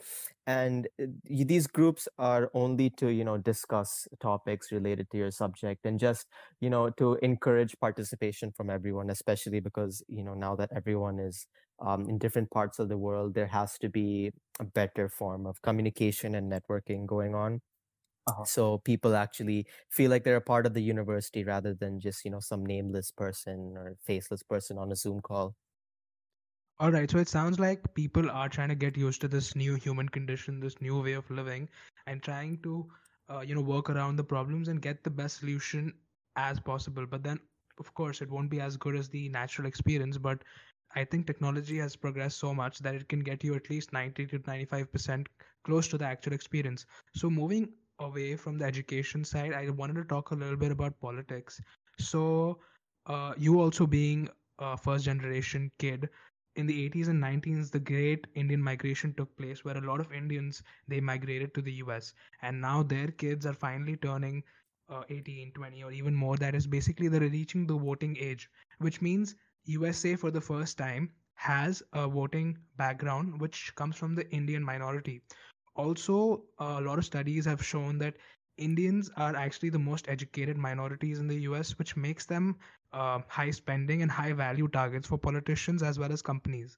and 0.47 0.89
uh, 1.01 1.07
these 1.29 1.67
groups 1.67 2.09
are 2.19 2.51
only 2.55 2.91
to 2.91 3.09
you 3.09 3.25
know 3.25 3.37
discuss 3.39 4.09
topics 4.21 4.73
related 4.73 5.09
to 5.11 5.19
your 5.19 5.31
subject 5.31 5.85
and 5.85 6.01
just 6.01 6.27
you 6.61 6.71
know 6.71 6.91
to 6.91 7.15
encourage 7.23 7.79
participation 7.81 8.51
from 8.51 8.71
everyone 8.71 9.11
especially 9.11 9.61
because 9.61 10.03
you 10.09 10.25
know 10.25 10.35
now 10.35 10.57
that 10.57 10.71
everyone 10.75 11.19
is 11.19 11.47
um, 11.81 12.09
in 12.09 12.19
different 12.19 12.51
parts 12.51 12.79
of 12.79 12.89
the 12.89 12.99
world, 12.99 13.35
there 13.35 13.47
has 13.47 13.79
to 13.79 13.89
be 13.89 14.33
a 14.59 14.65
better 14.65 15.09
form 15.09 15.47
of 15.47 15.63
communication 15.63 16.35
and 16.35 16.51
networking 16.51 17.07
going 17.07 17.35
on. 17.35 17.61
Uh-huh. 18.27 18.45
So 18.45 18.79
people 18.79 19.17
actually 19.17 19.67
feel 19.91 20.11
like 20.11 20.25
they're 20.25 20.37
a 20.37 20.41
part 20.41 20.67
of 20.67 20.75
the 20.75 20.83
university 20.83 21.43
rather 21.45 21.75
than 21.75 22.01
just 22.01 22.25
you 22.25 22.31
know 22.31 22.41
some 22.41 22.65
nameless 22.65 23.11
person 23.11 23.75
or 23.77 23.97
faceless 24.05 24.43
person 24.43 24.79
on 24.79 24.93
a 24.93 24.97
Zoom 24.97 25.21
call. 25.21 25.57
All 26.79 26.91
right, 26.91 27.11
so 27.11 27.19
it 27.19 27.29
sounds 27.29 27.59
like 27.59 27.93
people 27.95 28.31
are 28.31 28.49
trying 28.49 28.71
to 28.71 28.75
get 28.75 28.97
used 28.97 29.21
to 29.21 29.29
this 29.29 29.55
new 29.55 29.75
human 29.75 30.09
condition, 30.09 30.61
this 30.61 30.81
new 30.81 31.03
way 31.03 31.13
of 31.13 31.31
living, 31.31 31.69
and 32.07 32.23
trying 32.23 32.59
to, 32.63 32.91
uh, 33.31 33.41
you 33.41 33.55
know, 33.55 33.61
work 33.61 33.91
around 33.91 34.17
the 34.17 34.25
problems 34.25 34.69
and 34.69 34.81
get 34.81 35.05
the 35.05 35.11
best 35.11 35.41
solution 35.41 35.93
as 36.37 36.59
possible. 36.59 37.05
But 37.05 37.23
then, 37.23 37.39
of 37.79 37.93
course, 37.93 38.23
it 38.23 38.31
won't 38.31 38.51
be 38.51 38.63
as 38.63 38.79
good 38.79 38.97
as 38.97 39.11
the 39.11 39.29
natural 39.29 39.69
experience. 39.69 40.17
But 40.17 40.43
I 40.95 41.05
think 41.05 41.27
technology 41.27 41.79
has 41.79 41.97
progressed 41.97 42.39
so 42.39 42.55
much 42.55 42.79
that 42.81 42.95
it 42.95 43.09
can 43.09 43.21
get 43.21 43.45
you 43.45 43.55
at 43.55 43.71
least 43.71 43.93
90 43.93 44.27
to 44.27 44.39
95% 44.47 45.29
close 45.65 45.89
to 45.89 45.99
the 45.99 46.07
actual 46.07 46.33
experience. 46.33 46.87
So, 47.15 47.31
moving 47.31 47.69
away 47.99 48.37
from 48.37 48.59
the 48.59 48.65
education 48.65 49.25
side, 49.25 49.53
I 49.53 49.69
wanted 49.71 49.97
to 49.97 50.05
talk 50.05 50.31
a 50.31 50.35
little 50.35 50.57
bit 50.57 50.73
about 50.73 51.01
politics. 51.01 51.61
So, 51.99 52.61
uh, 53.07 53.35
you 53.37 53.61
also 53.61 53.87
being 53.87 54.29
a 54.59 54.77
first 54.77 55.05
generation 55.05 55.71
kid, 55.79 56.09
in 56.57 56.67
the 56.67 56.85
80s 56.85 57.09
and 57.09 57.21
90s 57.21 57.71
the 57.71 57.79
great 57.81 58.27
indian 58.35 58.63
migration 58.63 59.15
took 59.15 59.37
place 59.37 59.65
where 59.65 59.77
a 59.77 59.87
lot 59.87 60.01
of 60.01 60.13
indians 60.13 60.63
they 60.89 61.01
migrated 61.01 61.55
to 61.55 61.63
the 61.63 61.73
us 61.73 62.13
and 62.43 62.61
now 62.61 62.83
their 62.83 63.09
kids 63.09 63.47
are 63.47 63.55
finally 63.55 63.97
turning 63.97 64.43
uh, 64.89 65.03
18 65.09 65.53
20 65.53 65.83
or 65.83 65.93
even 65.93 66.15
more 66.15 66.37
that 66.37 66.55
is 66.55 66.67
basically 66.67 67.09
they're 67.09 67.29
reaching 67.37 67.67
the 67.67 67.79
voting 67.79 68.17
age 68.19 68.49
which 68.79 69.01
means 69.01 69.35
USA 69.65 70.17
for 70.17 70.31
the 70.31 70.41
first 70.41 70.79
time 70.79 71.13
has 71.35 71.83
a 71.93 72.09
voting 72.09 72.59
background 72.77 73.41
which 73.41 73.75
comes 73.75 73.97
from 73.97 74.15
the 74.15 74.31
Indian 74.31 74.63
minority. 74.63 75.23
Also, 75.75 76.45
a 76.59 76.81
lot 76.81 76.99
of 76.99 77.05
studies 77.05 77.45
have 77.45 77.65
shown 77.65 77.99
that 77.99 78.17
Indians 78.59 79.11
are 79.17 79.35
actually 79.35 79.71
the 79.71 79.79
most 79.79 80.09
educated 80.09 80.57
minorities 80.59 81.19
in 81.19 81.27
the 81.27 81.41
US, 81.43 81.79
which 81.79 81.97
makes 81.97 82.27
them 82.27 82.57
uh, 82.93 83.21
high 83.29 83.51
spending 83.51 84.03
and 84.03 84.11
high 84.11 84.33
value 84.33 84.69
targets 84.69 85.09
for 85.09 85.19
politicians 85.19 85.83
as 85.83 85.99
well 85.99 86.13
as 86.13 86.23
companies. 86.23 86.77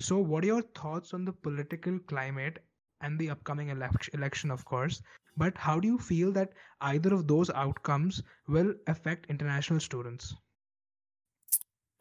So, 0.00 0.18
what 0.18 0.44
are 0.44 0.48
your 0.48 0.62
thoughts 0.62 1.14
on 1.14 1.24
the 1.24 1.32
political 1.32 1.98
climate 2.00 2.64
and 3.00 3.18
the 3.18 3.30
upcoming 3.30 3.68
election, 3.68 4.50
of 4.50 4.64
course? 4.64 5.02
But 5.36 5.56
how 5.56 5.80
do 5.80 5.88
you 5.88 5.98
feel 5.98 6.32
that 6.32 6.52
either 6.80 7.14
of 7.14 7.26
those 7.28 7.50
outcomes 7.50 8.22
will 8.48 8.74
affect 8.86 9.26
international 9.30 9.80
students? 9.80 10.34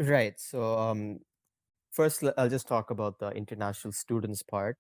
Right. 0.02 0.40
So, 0.40 0.80
um, 0.80 1.20
first, 1.92 2.24
I'll 2.38 2.50
just 2.50 2.68
talk 2.68 2.92
about 2.92 3.20
the 3.20 3.30
international 3.32 3.94
students 3.94 4.44
part. 4.44 4.78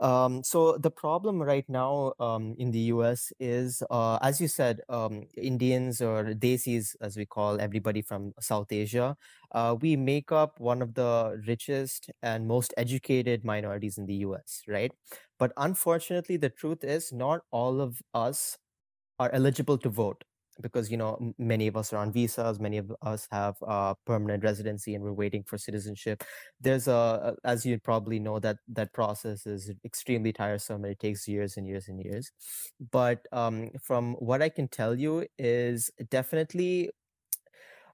Um, 0.00 0.42
so, 0.44 0.78
the 0.78 0.90
problem 0.90 1.42
right 1.42 1.64
now 1.68 2.14
um, 2.20 2.54
in 2.58 2.70
the 2.72 2.80
US 2.94 3.32
is, 3.40 3.82
uh, 3.90 4.18
as 4.22 4.40
you 4.40 4.48
said, 4.48 4.80
um, 4.88 5.24
Indians 5.36 6.02
or 6.02 6.24
Desis, 6.34 6.96
as 7.00 7.16
we 7.16 7.26
call 7.26 7.60
everybody 7.60 8.02
from 8.02 8.32
South 8.40 8.72
Asia, 8.72 9.16
uh, 9.52 9.76
we 9.80 9.96
make 9.96 10.32
up 10.32 10.60
one 10.60 10.82
of 10.82 10.94
the 10.94 11.42
richest 11.46 12.10
and 12.22 12.48
most 12.48 12.74
educated 12.76 13.44
minorities 13.44 13.98
in 13.98 14.06
the 14.06 14.16
US, 14.26 14.62
right? 14.68 14.92
But 15.38 15.52
unfortunately, 15.58 16.36
the 16.38 16.50
truth 16.50 16.84
is, 16.84 17.12
not 17.12 17.42
all 17.52 17.80
of 17.80 18.02
us 18.14 18.58
are 19.18 19.30
eligible 19.32 19.78
to 19.78 19.88
vote 19.90 20.24
because 20.62 20.90
you 20.90 20.96
know 20.96 21.32
many 21.38 21.66
of 21.66 21.76
us 21.76 21.92
are 21.92 21.98
on 21.98 22.12
visas 22.12 22.58
many 22.60 22.78
of 22.78 22.92
us 23.02 23.28
have 23.30 23.56
uh, 23.66 23.94
permanent 24.06 24.42
residency 24.44 24.94
and 24.94 25.04
we're 25.04 25.12
waiting 25.12 25.42
for 25.44 25.58
citizenship. 25.58 26.24
There's 26.60 26.88
a 26.88 27.34
as 27.44 27.66
you 27.66 27.78
probably 27.78 28.18
know 28.18 28.38
that 28.40 28.58
that 28.68 28.92
process 28.92 29.46
is 29.46 29.70
extremely 29.84 30.32
tiresome 30.32 30.84
and 30.84 30.92
it 30.92 31.00
takes 31.00 31.28
years 31.28 31.56
and 31.56 31.66
years 31.66 31.88
and 31.88 32.02
years. 32.02 32.32
But 32.90 33.26
um, 33.32 33.70
from 33.82 34.14
what 34.14 34.42
i 34.42 34.48
can 34.48 34.68
tell 34.68 34.94
you 34.98 35.26
is 35.38 35.90
definitely 36.10 36.90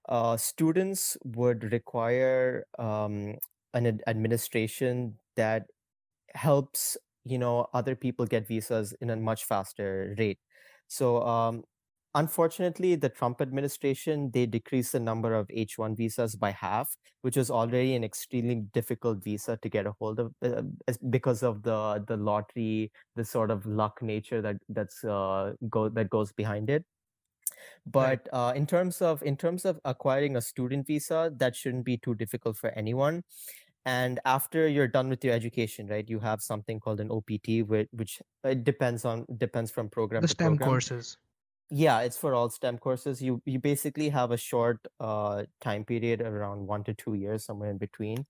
uh, 0.09 0.37
students 0.37 1.17
would 1.23 1.71
require 1.71 2.65
um, 2.77 3.35
an 3.73 3.87
ad- 3.87 4.03
administration 4.07 5.15
that 5.35 5.65
helps 6.35 6.97
you 7.25 7.37
know 7.39 7.67
other 7.73 7.95
people 7.95 8.25
get 8.25 8.47
visas 8.47 8.93
in 9.01 9.09
a 9.09 9.15
much 9.15 9.45
faster 9.45 10.15
rate. 10.17 10.39
So 10.87 11.23
um, 11.23 11.63
unfortunately 12.15 12.95
the 12.95 13.09
trump 13.09 13.41
administration 13.41 14.29
they 14.31 14.45
decreased 14.45 14.91
the 14.91 14.99
number 14.99 15.33
of 15.33 15.47
h1 15.47 15.97
visas 15.97 16.35
by 16.35 16.51
half 16.51 16.95
which 17.23 17.37
was 17.37 17.49
already 17.49 17.95
an 17.95 18.03
extremely 18.03 18.55
difficult 18.73 19.23
visa 19.23 19.57
to 19.61 19.69
get 19.69 19.85
a 19.85 19.93
hold 19.99 20.19
of 20.19 20.33
uh, 20.43 20.61
because 21.09 21.41
of 21.41 21.63
the 21.63 22.03
the 22.07 22.17
lottery 22.17 22.91
the 23.15 23.25
sort 23.25 23.49
of 23.49 23.65
luck 23.65 24.01
nature 24.01 24.41
that 24.41 24.57
that's 24.69 25.03
uh, 25.03 25.53
go 25.69 25.89
that 25.89 26.09
goes 26.09 26.31
behind 26.31 26.69
it. 26.69 26.85
But 27.85 28.27
uh, 28.33 28.53
in 28.55 28.65
terms 28.65 29.01
of 29.01 29.23
in 29.23 29.37
terms 29.37 29.65
of 29.65 29.79
acquiring 29.85 30.35
a 30.35 30.41
student 30.41 30.85
visa 30.87 31.31
that 31.37 31.55
shouldn't 31.55 31.85
be 31.85 31.97
too 31.97 32.15
difficult 32.15 32.57
for 32.57 32.69
anyone. 32.71 33.23
And 33.85 34.21
after 34.23 34.65
you're 34.67 34.87
done 34.87 35.09
with 35.09 35.25
your 35.25 35.33
education 35.33 35.87
right 35.87 36.07
you 36.07 36.19
have 36.19 36.41
something 36.41 36.79
called 36.79 37.01
an 37.01 37.11
opt 37.11 37.47
which, 37.67 37.87
which 37.91 38.21
it 38.43 38.63
depends 38.63 39.03
on 39.03 39.25
depends 39.37 39.71
from 39.71 39.89
program 39.89 40.21
the 40.21 40.29
stem 40.29 40.55
program. 40.55 40.69
courses 40.69 41.17
yeah 41.73 42.01
it's 42.01 42.17
for 42.17 42.33
all 42.35 42.49
stem 42.49 42.77
courses. 42.77 43.21
You 43.21 43.41
you 43.45 43.59
basically 43.59 44.09
have 44.09 44.31
a 44.31 44.37
short 44.37 44.79
uh 44.99 45.43
time 45.59 45.83
period 45.83 46.21
around 46.21 46.67
one 46.67 46.83
to 46.85 46.93
two 46.93 47.15
years 47.15 47.43
somewhere 47.45 47.71
in 47.71 47.79
between 47.79 48.25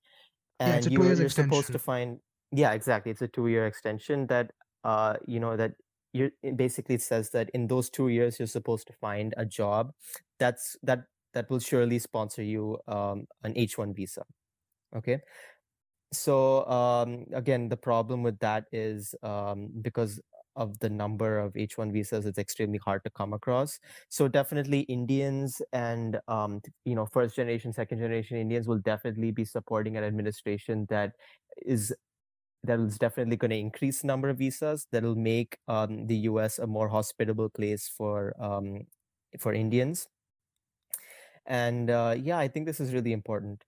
and 0.60 0.84
yeah, 0.84 0.90
you, 0.90 1.14
you're 1.14 1.28
supposed 1.28 1.70
to 1.72 1.78
find 1.78 2.18
yeah 2.52 2.72
exactly 2.72 3.12
it's 3.12 3.22
a 3.22 3.28
two 3.28 3.48
year 3.48 3.66
extension 3.66 4.26
that 4.28 4.50
uh 4.84 5.16
you 5.26 5.40
know 5.40 5.56
that 5.56 5.72
you 6.12 6.30
basically 6.56 6.96
says 6.96 7.30
that 7.30 7.50
in 7.50 7.66
those 7.66 7.90
two 7.90 8.08
years 8.08 8.38
you're 8.38 8.46
supposed 8.46 8.86
to 8.86 8.92
find 8.94 9.34
a 9.36 9.44
job 9.44 9.92
that's 10.38 10.76
that 10.82 11.04
that 11.34 11.50
will 11.50 11.58
surely 11.58 11.98
sponsor 11.98 12.42
you 12.42 12.78
um 12.88 13.26
an 13.42 13.52
h1 13.54 13.94
visa 13.94 14.22
okay? 14.96 15.20
So 16.12 16.64
um 16.66 17.26
again 17.34 17.68
the 17.68 17.76
problem 17.76 18.22
with 18.22 18.38
that 18.38 18.66
is 18.72 19.14
um 19.22 19.68
because 19.82 20.20
of 20.56 20.78
the 20.78 20.88
number 20.88 21.38
of 21.38 21.54
H1 21.54 21.92
visas, 21.92 22.26
it's 22.26 22.38
extremely 22.38 22.78
hard 22.78 23.04
to 23.04 23.10
come 23.10 23.32
across. 23.32 23.78
So 24.08 24.28
definitely 24.28 24.80
Indians 24.80 25.60
and 25.72 26.18
um, 26.28 26.60
you 26.84 26.94
know 26.94 27.06
first 27.06 27.36
generation, 27.36 27.72
second 27.72 27.98
generation 27.98 28.36
Indians 28.36 28.66
will 28.66 28.78
definitely 28.78 29.30
be 29.30 29.44
supporting 29.44 29.96
an 29.96 30.04
administration 30.04 30.86
that 30.90 31.12
is 31.64 31.94
that 32.62 32.80
is 32.80 32.96
definitely 32.98 33.36
going 33.36 33.50
to 33.50 33.58
increase 33.58 34.00
the 34.00 34.06
number 34.06 34.30
of 34.30 34.38
visas. 34.38 34.86
That 34.90 35.02
will 35.02 35.16
make 35.16 35.56
um, 35.68 36.06
the 36.06 36.16
U.S. 36.32 36.58
a 36.58 36.66
more 36.66 36.88
hospitable 36.88 37.48
place 37.48 37.90
for 37.96 38.34
um, 38.42 38.86
for 39.38 39.52
Indians. 39.52 40.08
And 41.46 41.90
uh, 41.90 42.16
yeah, 42.18 42.38
I 42.38 42.48
think 42.48 42.66
this 42.66 42.80
is 42.80 42.94
really 42.94 43.12
important. 43.12 43.62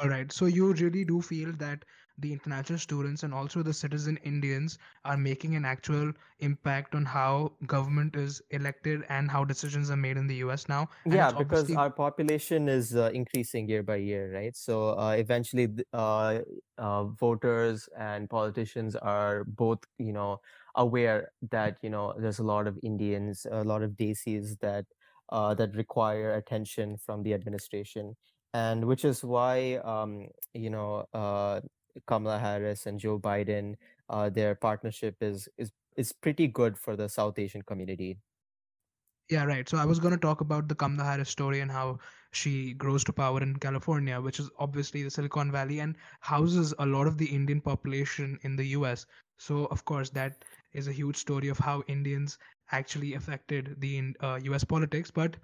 All 0.00 0.08
right. 0.08 0.30
So 0.32 0.46
you 0.46 0.72
really 0.72 1.04
do 1.04 1.22
feel 1.22 1.52
that 1.58 1.84
the 2.18 2.32
international 2.32 2.78
students 2.78 3.22
and 3.22 3.34
also 3.34 3.62
the 3.62 3.72
citizen 3.72 4.18
Indians 4.24 4.78
are 5.04 5.16
making 5.16 5.56
an 5.56 5.64
actual 5.64 6.12
impact 6.40 6.94
on 6.94 7.04
how 7.04 7.52
government 7.66 8.16
is 8.16 8.40
elected 8.50 9.02
and 9.08 9.30
how 9.30 9.44
decisions 9.44 9.90
are 9.90 9.96
made 9.96 10.16
in 10.16 10.26
the 10.26 10.36
US 10.36 10.68
now. 10.68 10.88
And 11.04 11.14
yeah 11.14 11.30
because 11.30 11.62
obviously 11.62 11.76
our 11.76 11.90
population 11.90 12.68
is 12.68 12.96
uh, 12.96 13.10
increasing 13.12 13.68
year 13.68 13.82
by 13.82 13.96
year 13.96 14.32
right 14.34 14.56
so 14.56 14.98
uh, 14.98 15.10
eventually 15.10 15.68
uh, 15.92 16.38
uh, 16.78 17.04
voters 17.04 17.88
and 17.98 18.28
politicians 18.28 18.96
are 18.96 19.44
both 19.44 19.78
you 19.98 20.12
know 20.12 20.40
aware 20.76 21.30
that 21.50 21.76
you 21.82 21.90
know 21.90 22.14
there's 22.18 22.38
a 22.38 22.42
lot 22.42 22.66
of 22.66 22.78
indians 22.82 23.46
a 23.50 23.64
lot 23.64 23.82
of 23.82 23.92
desis 23.92 24.58
that 24.60 24.84
uh, 25.30 25.54
that 25.54 25.74
require 25.74 26.34
attention 26.34 26.96
from 26.96 27.22
the 27.22 27.32
administration 27.32 28.14
and 28.52 28.84
which 28.84 29.04
is 29.04 29.24
why 29.24 29.76
um, 29.84 30.26
you 30.52 30.70
know 30.70 31.04
uh, 31.12 31.60
kamala 32.06 32.38
harris 32.38 32.86
and 32.86 33.00
joe 33.00 33.18
biden 33.18 33.74
uh, 34.08 34.28
their 34.28 34.54
partnership 34.54 35.16
is 35.20 35.48
is 35.58 35.72
is 35.96 36.12
pretty 36.12 36.46
good 36.46 36.76
for 36.78 36.96
the 36.96 37.08
south 37.08 37.38
asian 37.38 37.62
community 37.62 38.18
Yeah, 39.30 39.44
right. 39.44 39.66
So 39.68 39.78
I 39.78 39.86
was 39.86 39.98
going 39.98 40.12
to 40.12 40.20
talk 40.20 40.42
about 40.42 40.68
the 40.68 40.74
Kamala 40.74 41.04
Harris 41.04 41.30
story 41.30 41.60
and 41.60 41.70
how 41.70 41.98
she 42.32 42.74
grows 42.74 43.04
to 43.04 43.12
power 43.12 43.42
in 43.42 43.56
California, 43.56 44.20
which 44.20 44.38
is 44.38 44.50
obviously 44.58 45.02
the 45.02 45.10
Silicon 45.10 45.50
Valley 45.50 45.80
and 45.80 45.96
houses 46.20 46.74
a 46.78 46.84
lot 46.86 47.06
of 47.06 47.16
the 47.16 47.26
Indian 47.26 47.60
population 47.60 48.38
in 48.42 48.54
the 48.56 48.66
US. 48.78 49.06
So, 49.38 49.64
of 49.66 49.84
course, 49.86 50.10
that 50.10 50.44
is 50.74 50.88
a 50.88 50.92
huge 50.92 51.16
story 51.16 51.48
of 51.48 51.58
how 51.58 51.82
Indians 51.86 52.38
actually 52.72 53.14
affected 53.14 53.76
the 53.78 54.14
uh, 54.20 54.40
US 54.42 54.62
politics. 54.64 55.10
But 55.10 55.36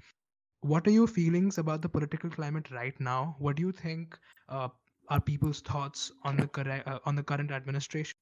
what 0.61 0.87
are 0.87 0.91
your 0.91 1.07
feelings 1.07 1.59
about 1.59 1.81
the 1.81 1.89
political 1.89 2.29
climate 2.31 2.71
right 2.71 2.99
now? 3.01 3.37
What 3.39 3.57
do 3.57 3.63
you 3.63 3.73
think 3.73 4.19
uh, 4.49 4.69
are 5.11 5.21
people's 5.21 5.61
thoughts 5.61 6.13
on 6.23 6.37
the 6.37 6.49
correct 6.49 6.89
uh, 6.89 7.01
on 7.05 7.17
the 7.17 7.23
current 7.23 7.51
administration? 7.51 8.17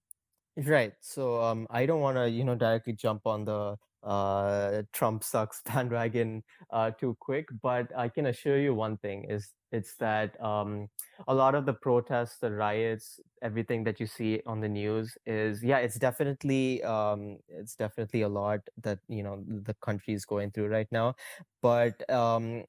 Right. 0.57 0.95
So 1.01 1.41
um, 1.41 1.67
I 1.71 1.87
don't 1.87 2.01
want 2.01 2.17
to, 2.17 2.29
you 2.29 2.43
know, 2.43 2.57
directly 2.57 2.93
jump 2.93 3.27
on 3.27 3.45
the 3.45 3.77
uh, 4.03 4.83
Trump 4.93 5.23
sucks 5.23 5.63
bandwagon 5.67 6.43
uh, 6.71 6.91
too 6.91 7.17
quick, 7.21 7.47
but 7.63 7.97
I 7.97 8.09
can 8.09 8.27
assure 8.27 8.59
you 8.59 8.75
one 8.75 8.97
thing 8.97 9.25
is 9.31 9.55
it's 9.71 9.95
that 9.97 10.41
um, 10.43 10.89
a 11.29 11.35
lot 11.35 11.55
of 11.55 11.65
the 11.67 11.75
protests, 11.75 12.39
the 12.39 12.51
riots, 12.51 13.21
everything 13.43 13.85
that 13.85 14.01
you 14.01 14.07
see 14.07 14.41
on 14.47 14.61
the 14.61 14.69
news 14.69 15.17
is, 15.27 15.63
yeah, 15.63 15.79
it's 15.79 15.97
definitely 15.97 16.83
um, 16.83 17.39
it's 17.49 17.77
definitely 17.77 18.23
a 18.23 18.29
lot 18.29 18.61
that 18.83 18.99
you 19.09 19.23
know 19.23 19.45
the 19.47 19.75
country 19.75 20.15
is 20.15 20.25
going 20.25 20.51
through 20.51 20.69
right 20.69 20.89
now, 20.91 21.15
but 21.63 22.09
um, 22.11 22.65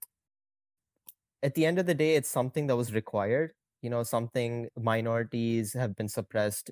at 1.42 1.56
the 1.56 1.66
end 1.66 1.80
of 1.80 1.86
the 1.86 1.94
day, 1.94 2.16
it's 2.16 2.30
something 2.30 2.68
that 2.68 2.76
was 2.76 2.94
required. 2.94 3.54
You 3.82 3.90
know, 3.90 4.04
something 4.04 4.70
minorities 4.78 5.74
have 5.74 5.96
been 5.96 6.10
suppressed 6.10 6.72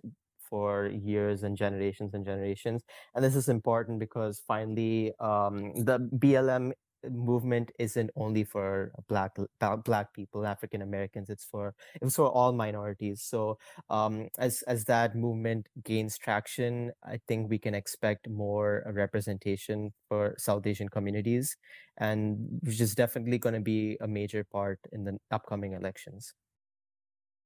for 0.50 0.88
years 0.88 1.44
and 1.44 1.58
generations 1.58 2.14
and 2.14 2.26
generations. 2.26 2.84
And 3.16 3.24
this 3.24 3.36
is 3.36 3.50
important 3.50 4.00
because 4.00 4.42
finally, 4.48 5.14
um, 5.20 5.74
the 5.76 6.00
BLM 6.00 6.74
movement 7.12 7.72
isn't 7.80 8.10
only 8.16 8.44
for 8.44 8.92
black 9.08 9.32
black 9.86 10.12
people 10.14 10.46
african 10.46 10.82
americans 10.82 11.30
it's 11.30 11.46
for 11.46 11.74
it's 12.02 12.16
for 12.16 12.28
all 12.28 12.52
minorities 12.52 13.22
so 13.22 13.58
um 13.90 14.28
as 14.40 14.64
as 14.64 14.84
that 14.86 15.16
movement 15.16 15.68
gains 15.84 16.18
traction 16.18 16.92
i 17.06 17.20
think 17.28 17.50
we 17.50 17.58
can 17.60 17.76
expect 17.76 18.28
more 18.28 18.84
representation 18.94 19.94
for 20.10 20.34
south 20.38 20.66
asian 20.66 20.90
communities 20.90 21.56
and 21.98 22.38
which 22.64 22.82
is 22.82 22.96
definitely 22.96 23.38
going 23.38 23.56
to 23.56 23.62
be 23.62 23.98
a 24.02 24.08
major 24.08 24.44
part 24.44 24.80
in 24.92 25.04
the 25.04 25.18
upcoming 25.32 25.74
elections 25.74 26.34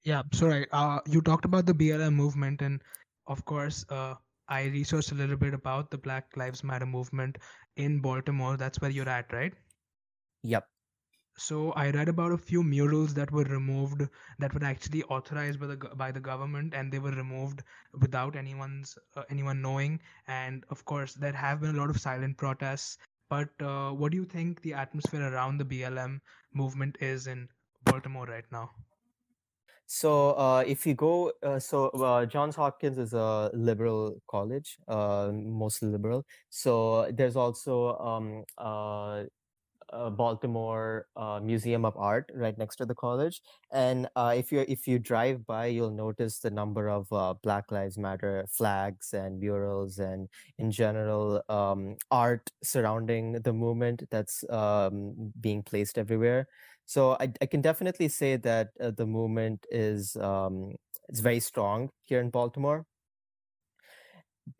Yeah, 0.03 0.23
so 0.31 0.47
right. 0.47 0.67
Uh, 0.71 0.99
you 1.07 1.21
talked 1.21 1.45
about 1.45 1.65
the 1.65 1.73
BLM 1.73 2.13
movement, 2.15 2.61
and 2.61 2.81
of 3.27 3.43
course, 3.45 3.83
uh, 3.89 4.15
I 4.47 4.65
researched 4.65 5.11
a 5.11 5.15
little 5.15 5.37
bit 5.37 5.53
about 5.53 5.89
the 5.91 5.97
Black 5.97 6.35
Lives 6.37 6.63
Matter 6.63 6.85
movement 6.85 7.37
in 7.75 7.99
Baltimore. 8.01 8.57
That's 8.57 8.79
where 8.79 8.91
you're 8.91 9.09
at, 9.09 9.31
right? 9.33 9.53
yep 10.43 10.67
So 11.37 11.71
I 11.73 11.89
read 11.91 12.07
about 12.07 12.31
a 12.31 12.37
few 12.37 12.63
murals 12.63 13.13
that 13.15 13.31
were 13.31 13.43
removed 13.43 14.01
that 14.39 14.53
were 14.53 14.63
actually 14.63 15.03
authorized 15.03 15.59
by 15.59 15.67
the 15.67 15.75
by 15.95 16.11
the 16.11 16.19
government, 16.21 16.73
and 16.73 16.91
they 16.91 16.99
were 16.99 17.11
removed 17.11 17.63
without 17.93 18.35
anyone's 18.35 18.97
uh, 19.15 19.23
anyone 19.29 19.61
knowing. 19.61 19.99
And 20.27 20.65
of 20.69 20.85
course, 20.85 21.13
there 21.13 21.33
have 21.33 21.59
been 21.61 21.75
a 21.75 21.79
lot 21.79 21.89
of 21.89 21.99
silent 21.99 22.37
protests. 22.37 22.97
But 23.29 23.49
uh, 23.61 23.91
what 23.91 24.11
do 24.11 24.17
you 24.17 24.25
think 24.25 24.61
the 24.61 24.73
atmosphere 24.73 25.33
around 25.33 25.57
the 25.57 25.65
BLM 25.65 26.21
movement 26.53 26.97
is 27.01 27.27
in 27.27 27.49
Baltimore 27.83 28.25
right 28.25 28.49
now? 28.51 28.71
So 29.93 30.31
uh, 30.37 30.63
if 30.65 30.85
you 30.87 30.93
go, 30.93 31.33
uh, 31.43 31.59
so 31.59 31.89
uh, 31.89 32.25
Johns 32.25 32.55
Hopkins 32.55 32.97
is 32.97 33.11
a 33.11 33.51
liberal 33.53 34.15
college, 34.29 34.77
uh, 34.87 35.31
mostly 35.33 35.89
liberal. 35.89 36.23
So 36.49 37.11
there's 37.11 37.35
also 37.35 37.97
um, 37.97 38.45
uh, 38.57 39.23
Baltimore 40.11 41.07
uh, 41.17 41.41
Museum 41.43 41.83
of 41.83 41.97
Art 41.97 42.31
right 42.33 42.57
next 42.57 42.77
to 42.77 42.85
the 42.85 42.95
college, 42.95 43.41
and 43.73 44.07
uh, 44.15 44.33
if 44.37 44.49
you 44.49 44.63
if 44.69 44.87
you 44.87 44.97
drive 44.97 45.45
by, 45.45 45.65
you'll 45.65 45.91
notice 45.91 46.39
the 46.39 46.49
number 46.49 46.87
of 46.89 47.11
uh, 47.11 47.33
Black 47.43 47.69
Lives 47.69 47.97
Matter 47.97 48.45
flags 48.49 49.11
and 49.11 49.41
murals, 49.41 49.99
and 49.99 50.29
in 50.57 50.71
general 50.71 51.43
um, 51.49 51.97
art 52.09 52.49
surrounding 52.63 53.33
the 53.43 53.51
movement 53.51 54.03
that's 54.09 54.45
um, 54.49 55.33
being 55.41 55.61
placed 55.61 55.97
everywhere. 55.97 56.47
So 56.91 57.15
I, 57.21 57.31
I 57.41 57.45
can 57.45 57.61
definitely 57.61 58.09
say 58.09 58.35
that 58.35 58.71
uh, 58.81 58.91
the 58.91 59.05
movement 59.05 59.65
is 59.71 60.17
um, 60.17 60.75
it's 61.07 61.21
very 61.21 61.39
strong 61.39 61.89
here 62.03 62.19
in 62.19 62.29
Baltimore 62.29 62.85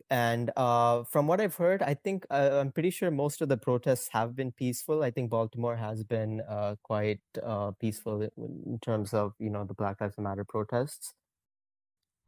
and 0.08 0.50
uh, 0.56 1.04
from 1.04 1.26
what 1.26 1.42
I've 1.42 1.56
heard, 1.56 1.82
I 1.82 1.92
think 1.92 2.24
uh, 2.30 2.60
I'm 2.60 2.72
pretty 2.72 2.88
sure 2.88 3.10
most 3.10 3.42
of 3.42 3.50
the 3.50 3.58
protests 3.58 4.08
have 4.12 4.34
been 4.34 4.50
peaceful. 4.52 5.02
I 5.02 5.10
think 5.10 5.28
Baltimore 5.28 5.76
has 5.76 6.04
been 6.04 6.40
uh, 6.48 6.76
quite 6.82 7.20
uh, 7.42 7.72
peaceful 7.72 8.22
in, 8.22 8.30
in 8.38 8.78
terms 8.80 9.12
of 9.12 9.34
you 9.38 9.50
know 9.50 9.64
the 9.64 9.74
Black 9.74 10.00
Lives 10.00 10.16
Matter 10.16 10.44
protests. 10.44 11.12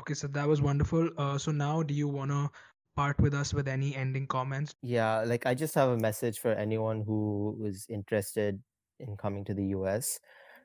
Okay, 0.02 0.12
so 0.14 0.26
that 0.28 0.46
was 0.46 0.60
wonderful. 0.60 1.08
Uh, 1.16 1.38
so 1.38 1.50
now, 1.50 1.82
do 1.82 1.94
you 1.94 2.08
want 2.08 2.30
to 2.30 2.50
part 2.94 3.18
with 3.20 3.32
us 3.32 3.54
with 3.54 3.68
any 3.68 3.96
ending 3.96 4.26
comments? 4.26 4.74
Yeah, 4.82 5.24
like 5.24 5.46
I 5.46 5.54
just 5.54 5.74
have 5.74 5.88
a 5.88 5.96
message 5.96 6.40
for 6.40 6.52
anyone 6.52 7.04
who 7.06 7.62
is 7.64 7.86
interested 7.88 8.60
in 9.06 9.16
coming 9.16 9.44
to 9.46 9.54
the 9.54 9.66
US. 9.66 10.20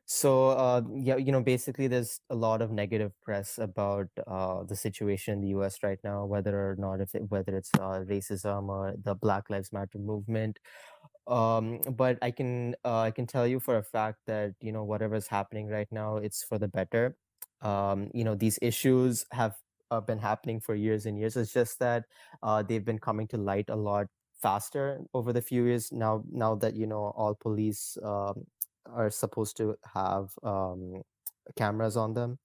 So 0.06 0.49
uh, 0.49 0.82
yeah, 0.95 1.17
you 1.17 1.32
know, 1.32 1.41
basically, 1.41 1.88
there's 1.88 2.19
a 2.32 2.36
lot 2.36 2.62
of 2.63 2.71
negative 2.71 3.12
press 3.21 3.60
about 3.60 4.08
uh, 4.25 4.63
the 4.63 4.75
situation 4.75 5.36
in 5.36 5.41
the 5.41 5.49
U.S. 5.49 5.84
right 5.84 5.99
now, 6.04 6.25
whether 6.25 6.56
or 6.58 6.75
not 6.80 6.99
if 6.99 7.13
it, 7.13 7.30
whether 7.30 7.56
it's 7.56 7.69
uh, 7.75 8.02
racism 8.10 8.69
or 8.69 8.95
the 9.04 9.13
Black 9.13 9.49
Lives 9.52 9.71
Matter 9.71 9.99
movement. 9.99 10.58
Um, 11.28 11.82
but 11.95 12.17
I 12.21 12.32
can 12.32 12.75
uh, 12.84 13.02
I 13.02 13.12
can 13.12 13.28
tell 13.28 13.45
you 13.45 13.60
for 13.60 13.78
a 13.78 13.84
fact 13.84 14.19
that 14.28 14.54
you 14.62 14.71
know 14.71 14.84
whatever's 14.84 15.28
happening 15.28 15.67
right 15.67 15.88
now, 15.91 16.17
it's 16.17 16.43
for 16.43 16.58
the 16.58 16.67
better. 16.67 17.15
Um, 17.62 18.10
you 18.13 18.23
know, 18.23 18.36
these 18.36 18.58
issues 18.62 19.25
have 19.32 19.56
uh, 19.91 20.02
been 20.02 20.19
happening 20.19 20.60
for 20.60 20.73
years 20.75 21.06
and 21.06 21.19
years. 21.19 21.36
It's 21.38 21.54
just 21.54 21.80
that 21.80 22.06
uh, 22.41 22.63
they've 22.63 22.84
been 22.86 22.99
coming 22.99 23.28
to 23.28 23.38
light 23.38 23.69
a 23.69 23.75
lot 23.75 24.08
faster 24.41 25.02
over 25.13 25.34
the 25.34 25.41
few 25.41 25.65
years 25.65 25.91
now. 25.91 26.23
Now 26.32 26.56
that 26.56 26.75
you 26.75 26.88
know 26.88 27.13
all 27.15 27.36
police 27.36 27.97
um, 28.04 28.45
are 28.86 29.10
supposed 29.10 29.58
to 29.58 29.75
have 29.93 30.30
um, 30.43 31.02
cameras 31.58 31.97
on 31.97 32.13
them 32.13 32.39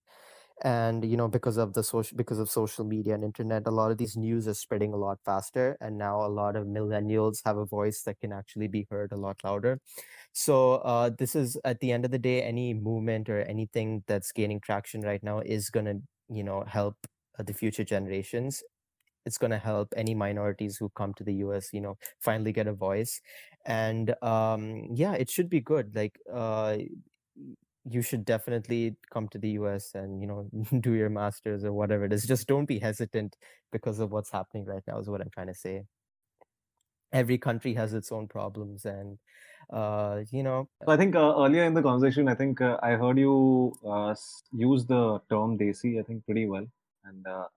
and 0.62 1.04
you 1.04 1.16
know 1.16 1.26
because 1.28 1.56
of 1.56 1.74
the 1.74 1.82
social 1.82 2.16
because 2.16 2.38
of 2.38 2.48
social 2.48 2.84
media 2.84 3.14
and 3.14 3.24
internet 3.24 3.66
a 3.66 3.70
lot 3.70 3.90
of 3.90 3.98
these 3.98 4.16
news 4.16 4.46
is 4.46 4.58
spreading 4.58 4.92
a 4.92 4.96
lot 4.96 5.18
faster 5.24 5.76
and 5.80 5.98
now 5.98 6.24
a 6.24 6.28
lot 6.28 6.54
of 6.54 6.66
millennials 6.66 7.40
have 7.44 7.56
a 7.56 7.66
voice 7.66 8.02
that 8.02 8.18
can 8.20 8.32
actually 8.32 8.68
be 8.68 8.86
heard 8.90 9.10
a 9.12 9.16
lot 9.16 9.36
louder 9.42 9.80
so 10.32 10.76
uh, 10.76 11.10
this 11.18 11.34
is 11.34 11.58
at 11.64 11.80
the 11.80 11.92
end 11.92 12.04
of 12.04 12.10
the 12.10 12.18
day 12.18 12.42
any 12.42 12.74
movement 12.74 13.28
or 13.28 13.40
anything 13.42 14.04
that's 14.06 14.32
gaining 14.32 14.60
traction 14.60 15.00
right 15.02 15.22
now 15.22 15.40
is 15.40 15.70
going 15.70 15.86
to 15.86 16.00
you 16.28 16.44
know 16.44 16.64
help 16.68 16.96
uh, 17.38 17.42
the 17.42 17.54
future 17.54 17.84
generations 17.84 18.62
it's 19.26 19.38
going 19.38 19.50
to 19.50 19.58
help 19.58 19.92
any 19.96 20.14
minorities 20.14 20.76
who 20.78 20.88
come 20.90 21.14
to 21.14 21.24
the 21.24 21.34
us 21.34 21.72
you 21.72 21.80
know 21.80 21.96
finally 22.20 22.52
get 22.52 22.66
a 22.66 22.72
voice. 22.74 23.20
And 23.66 24.14
um 24.22 24.88
yeah 24.94 25.14
it 25.14 25.30
should 25.30 25.48
be 25.50 25.60
good 25.60 25.94
like 25.94 26.18
uh 26.32 26.78
you 27.86 28.00
should 28.00 28.24
definitely 28.24 28.96
come 29.10 29.28
to 29.28 29.38
the 29.38 29.50
us 29.52 29.94
and 29.94 30.20
you 30.20 30.26
know 30.26 30.48
do 30.80 30.94
your 30.94 31.10
masters 31.10 31.64
or 31.64 31.72
whatever 31.72 32.04
it 32.04 32.12
is. 32.12 32.24
Just 32.26 32.46
don't 32.48 32.66
be 32.66 32.78
hesitant 32.78 33.36
because 33.72 33.98
of 33.98 34.10
what's 34.12 34.30
happening 34.30 34.64
right 34.64 34.82
now 34.86 34.98
is 34.98 35.08
what 35.10 35.20
i'm 35.20 35.30
trying 35.30 35.48
to 35.48 35.54
say. 35.54 35.84
Every 37.12 37.38
country 37.38 37.74
has 37.74 37.94
its 37.94 38.10
own 38.12 38.26
problems 38.28 38.84
and 38.84 39.18
uh 39.70 40.24
you 40.30 40.42
know 40.42 40.68
I 40.86 40.96
think 40.96 41.14
uh, 41.16 41.34
earlier 41.42 41.64
in 41.64 41.74
the 41.74 41.82
conversation, 41.82 42.28
I 42.28 42.34
think 42.34 42.60
uh, 42.60 42.78
I 42.82 42.92
heard 42.92 43.18
you 43.18 43.72
uh, 43.84 44.14
use 44.52 44.84
the 44.86 45.20
term 45.30 45.58
"desi." 45.58 45.98
I 45.98 46.02
think 46.02 46.24
pretty 46.26 46.46
well, 46.46 46.66
and 47.04 47.26
uh, 47.26 47.48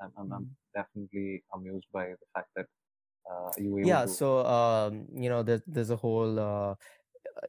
I'm, 0.00 0.12
I'm, 0.18 0.32
I'm, 0.32 0.32
I'm 0.32 0.46
definitely 0.74 1.44
amused 1.54 1.86
by 1.92 2.06
the 2.08 2.26
fact 2.34 2.48
that 2.56 2.66
uh, 3.30 3.52
you 3.58 3.72
were 3.72 3.80
yeah 3.82 4.04
to. 4.04 4.16
so 4.16 4.44
um 4.46 5.06
you 5.14 5.28
know 5.28 5.42
there's 5.42 5.62
there's 5.66 5.90
a 5.90 5.96
whole 5.96 6.38
uh 6.38 6.74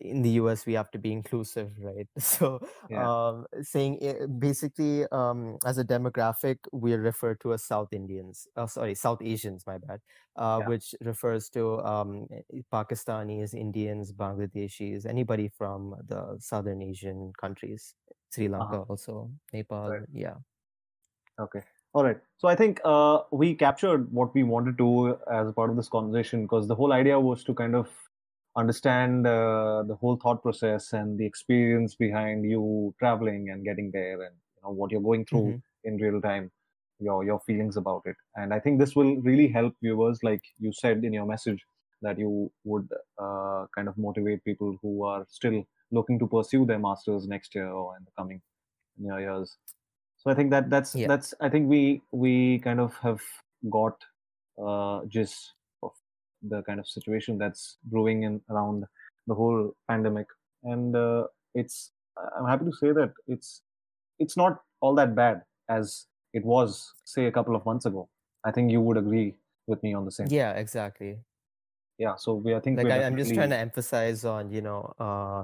in 0.02 0.22
the 0.22 0.32
us 0.32 0.66
we 0.66 0.74
have 0.74 0.92
to 0.92 1.00
be 1.00 1.12
inclusive 1.12 1.72
right 1.80 2.08
so 2.20 2.60
Yeah. 2.90 3.08
um 3.08 3.46
saying 3.62 3.98
i- 4.04 4.26
basically 4.40 5.06
um 5.12 5.58
as 5.66 5.78
a 5.78 5.84
demographic 5.86 6.58
we 6.74 6.94
refer 6.94 7.36
to 7.36 7.54
as 7.54 7.64
south 7.64 7.94
indians 7.94 8.48
oh 8.58 8.66
sorry 8.68 8.96
south 8.96 9.22
asians 9.22 9.66
my 9.68 9.78
bad 9.78 10.00
uh 10.38 10.60
Yeah. 10.60 10.62
which 10.62 10.96
refers 11.02 11.50
to 11.50 11.80
um 11.82 12.28
pakistanis 12.74 13.54
indians 13.54 14.14
bangladeshis 14.14 15.06
anybody 15.06 15.50
from 15.50 15.96
the 16.08 16.38
southern 16.40 16.82
asian 16.82 17.34
countries 17.40 17.96
sri 18.34 18.48
lanka 18.50 18.78
also 18.90 19.32
nepal 19.54 19.98
Right. 19.98 20.02
yeah 20.14 20.36
Okay. 21.40 21.64
All 21.94 22.04
right. 22.04 22.18
So 22.38 22.48
I 22.48 22.56
think 22.56 22.80
uh, 22.86 23.24
we 23.32 23.56
captured 23.56 24.12
what 24.14 24.34
we 24.34 24.44
wanted 24.44 24.78
to 24.78 25.18
as 25.32 25.52
part 25.54 25.70
of 25.70 25.76
this 25.76 25.90
conversation 25.90 26.44
because 26.44 26.68
the 26.68 26.76
whole 26.76 26.94
idea 26.94 27.20
was 27.20 27.44
to 27.46 27.54
kind 27.54 27.76
of 27.76 27.90
understand 28.56 29.26
uh, 29.26 29.84
the 29.88 29.96
whole 29.96 30.16
thought 30.18 30.42
process 30.42 30.94
and 30.94 31.18
the 31.20 31.26
experience 31.26 31.96
behind 31.96 32.46
you 32.50 32.94
traveling 33.00 33.50
and 33.50 33.64
getting 33.64 33.92
there 33.92 34.22
and 34.22 34.36
you 34.56 34.62
know 34.64 34.70
what 34.72 34.92
you're 34.92 35.02
going 35.02 35.26
through 35.26 35.56
Mhm. 35.56 35.62
in 35.84 35.98
real 35.98 36.20
time 36.22 36.52
your 37.00 37.24
your 37.24 37.40
feelings 37.42 37.78
about 37.78 38.02
it 38.06 38.16
and 38.36 38.54
i 38.54 38.60
think 38.60 38.78
this 38.80 38.96
will 38.96 39.16
really 39.22 39.48
help 39.48 39.74
viewers 39.82 40.22
like 40.24 40.44
you 40.58 40.74
said 40.74 41.06
in 41.06 41.14
your 41.14 41.26
message 41.26 41.66
that 42.02 42.18
you 42.18 42.52
would 42.66 42.90
uh, 43.18 43.66
kind 43.74 43.88
of 43.88 43.98
motivate 43.98 44.44
people 44.44 44.78
who 44.82 45.06
are 45.06 45.26
still 45.30 45.64
looking 45.92 46.20
to 46.20 46.28
pursue 46.28 46.66
their 46.66 46.80
masters 46.80 47.28
next 47.28 47.56
year 47.56 47.70
or 47.70 47.96
in 47.96 48.04
the 48.04 48.12
coming 48.18 48.42
near 48.98 49.20
years 49.20 49.58
so 50.20 50.30
i 50.32 50.36
think 50.36 50.52
that 50.52 50.70
that's 50.70 50.96
Yeah. 50.96 51.08
that's 51.08 51.34
i 51.40 51.50
think 51.50 51.70
we 51.70 52.02
we 52.12 52.60
kind 52.60 52.80
of 52.80 52.96
have 52.98 53.22
got 53.70 53.96
uh 54.62 55.06
just 55.08 55.54
of 55.84 55.92
the 56.44 56.62
kind 56.64 56.80
of 56.80 56.88
situation 56.88 57.38
that's 57.38 57.78
brewing 57.84 58.24
in 58.24 58.42
around 58.50 58.86
the 59.28 59.36
whole 59.36 59.74
pandemic. 59.88 60.28
And 60.64 60.96
uh, 60.96 61.28
it's 61.56 61.92
i'm 62.38 62.48
happy 62.48 62.66
to 62.66 62.74
say 62.74 62.92
that 62.92 63.14
it's 63.28 63.62
it's 64.20 64.36
not 64.36 64.62
all 64.82 64.96
that 64.96 65.16
bad 65.16 65.44
as 65.70 66.08
it 66.34 66.44
was 66.44 66.94
say 67.06 67.26
a 67.26 67.32
couple 67.32 67.56
of 67.56 67.66
months 67.66 67.86
ago. 67.86 68.10
I 68.44 68.52
think 68.52 68.72
you 68.72 68.82
would 68.82 68.98
agree 68.98 69.36
with 69.68 69.82
me 69.84 69.94
on 69.94 70.06
the 70.06 70.12
same. 70.12 70.28
Yeah 70.30 70.52
exactly. 70.54 71.20
Yeah 71.98 72.16
so 72.16 72.36
we 72.36 72.56
i 72.56 72.60
think 72.60 72.78
like 72.78 72.92
I, 72.92 73.04
i'm 73.04 73.18
just 73.18 73.34
trying 73.34 73.50
to 73.50 73.58
emphasize 73.58 74.24
on 74.26 74.52
you 74.52 74.62
know 74.62 74.94
uh 75.00 75.44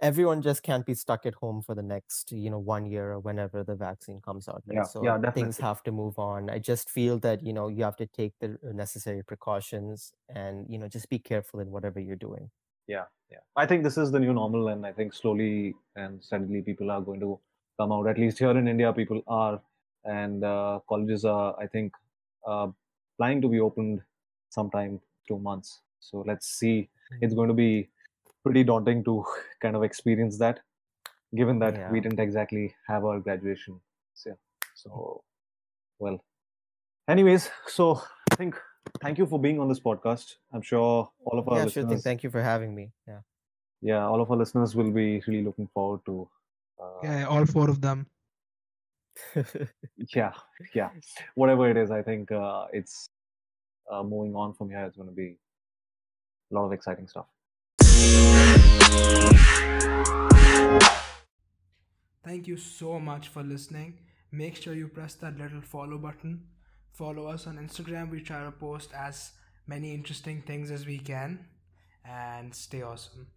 everyone 0.00 0.42
just 0.42 0.62
can't 0.62 0.86
be 0.86 0.94
stuck 0.94 1.26
at 1.26 1.34
home 1.34 1.60
for 1.62 1.74
the 1.74 1.82
next 1.82 2.32
you 2.32 2.50
know 2.50 2.58
one 2.58 2.86
year 2.86 3.12
or 3.12 3.20
whenever 3.20 3.64
the 3.64 3.74
vaccine 3.74 4.20
comes 4.20 4.48
out 4.48 4.62
right? 4.66 4.76
Yeah, 4.76 4.82
so 4.82 5.04
yeah, 5.04 5.30
things 5.32 5.58
have 5.58 5.82
to 5.84 5.92
move 5.92 6.18
on. 6.18 6.50
I 6.50 6.58
just 6.58 6.90
feel 6.90 7.18
that 7.20 7.42
you 7.42 7.52
know 7.52 7.68
you 7.68 7.84
have 7.84 7.96
to 7.96 8.06
take 8.06 8.34
the 8.40 8.58
necessary 8.62 9.22
precautions 9.22 10.12
and 10.28 10.66
you 10.68 10.78
know 10.78 10.88
just 10.88 11.08
be 11.08 11.18
careful 11.18 11.60
in 11.60 11.70
whatever 11.70 12.00
you're 12.00 12.16
doing. 12.16 12.50
Yeah 12.86 13.04
yeah. 13.30 13.38
I 13.56 13.66
think 13.66 13.84
this 13.84 13.98
is 13.98 14.10
the 14.10 14.18
new 14.18 14.32
normal 14.32 14.68
and 14.68 14.86
i 14.86 14.92
think 14.92 15.12
slowly 15.14 15.74
and 15.96 16.22
steadily 16.22 16.62
people 16.62 16.90
are 16.90 17.00
going 17.00 17.20
to 17.20 17.38
come 17.78 17.92
out. 17.92 18.08
At 18.08 18.18
least 18.18 18.38
here 18.38 18.50
in 18.50 18.68
india 18.68 18.92
people 18.92 19.22
are. 19.26 19.60
And 20.04 20.44
uh, 20.44 20.80
colleges 20.88 21.24
are 21.24 21.54
i 21.60 21.66
think 21.66 21.92
uh, 22.46 22.68
planning 23.16 23.42
to 23.42 23.48
be 23.48 23.60
opened 23.60 24.00
sometime 24.48 25.00
two 25.26 25.38
months. 25.38 25.80
So 26.00 26.24
let's 26.26 26.46
see. 26.46 26.88
It's 27.20 27.34
going 27.34 27.48
to 27.48 27.54
be 27.54 27.88
pretty 28.48 28.64
daunting 28.64 29.04
to 29.04 29.14
kind 29.62 29.76
of 29.80 29.86
experience 29.88 30.38
that 30.44 30.60
given 31.40 31.58
that 31.64 31.78
we 31.92 32.00
didn't 32.00 32.20
exactly 32.26 32.74
have 32.86 33.04
our 33.04 33.20
graduation 33.20 33.80
so, 34.14 34.36
so 34.74 35.22
well 35.98 36.20
anyways 37.16 37.50
so 37.66 38.00
i 38.32 38.34
think 38.42 38.60
thank 39.02 39.18
you 39.18 39.26
for 39.32 39.38
being 39.48 39.60
on 39.60 39.68
this 39.68 39.80
podcast 39.88 40.36
i'm 40.52 40.62
sure 40.62 41.10
all 41.24 41.38
of 41.38 41.48
our 41.48 41.58
yeah 41.58 41.64
listeners 41.64 41.84
sure 41.84 41.88
thing 41.96 42.06
thank 42.10 42.22
you 42.28 42.30
for 42.36 42.42
having 42.42 42.74
me 42.74 42.90
yeah 43.06 43.20
yeah, 43.80 44.04
all 44.04 44.20
of 44.20 44.30
our 44.30 44.36
listeners 44.36 44.74
will 44.74 44.90
be 44.90 45.22
really 45.26 45.44
looking 45.44 45.68
forward 45.68 46.00
to. 46.06 46.28
Uh, 46.80 47.00
Yeah, 47.02 47.26
all 47.26 47.46
four 47.46 47.70
of 47.70 47.80
them. 47.80 48.06
yeah, 50.14 50.32
yeah, 50.74 50.90
whatever 51.34 51.68
it 51.68 51.76
is, 51.76 51.90
I 51.90 52.02
think 52.02 52.30
uh, 52.30 52.66
it's 52.72 53.10
uh, 53.90 54.02
moving 54.02 54.34
on 54.34 54.54
from 54.54 54.70
here. 54.70 54.84
It's 54.84 54.96
going 54.96 55.08
to 55.08 55.14
be 55.14 55.38
a 56.50 56.54
lot 56.54 56.66
of 56.66 56.72
exciting 56.72 57.08
stuff. 57.08 57.26
Thank 62.24 62.46
you 62.46 62.56
so 62.56 63.00
much 63.00 63.28
for 63.28 63.42
listening. 63.42 63.98
Make 64.30 64.56
sure 64.56 64.74
you 64.74 64.88
press 64.88 65.14
that 65.14 65.38
little 65.38 65.62
follow 65.62 65.98
button. 65.98 66.44
Follow 66.92 67.26
us 67.26 67.46
on 67.46 67.56
Instagram. 67.56 68.10
We 68.10 68.20
try 68.20 68.44
to 68.44 68.50
post 68.50 68.90
as 68.94 69.32
many 69.66 69.94
interesting 69.94 70.42
things 70.42 70.70
as 70.70 70.86
we 70.86 70.98
can. 70.98 71.46
And 72.04 72.54
stay 72.54 72.82
awesome. 72.82 73.28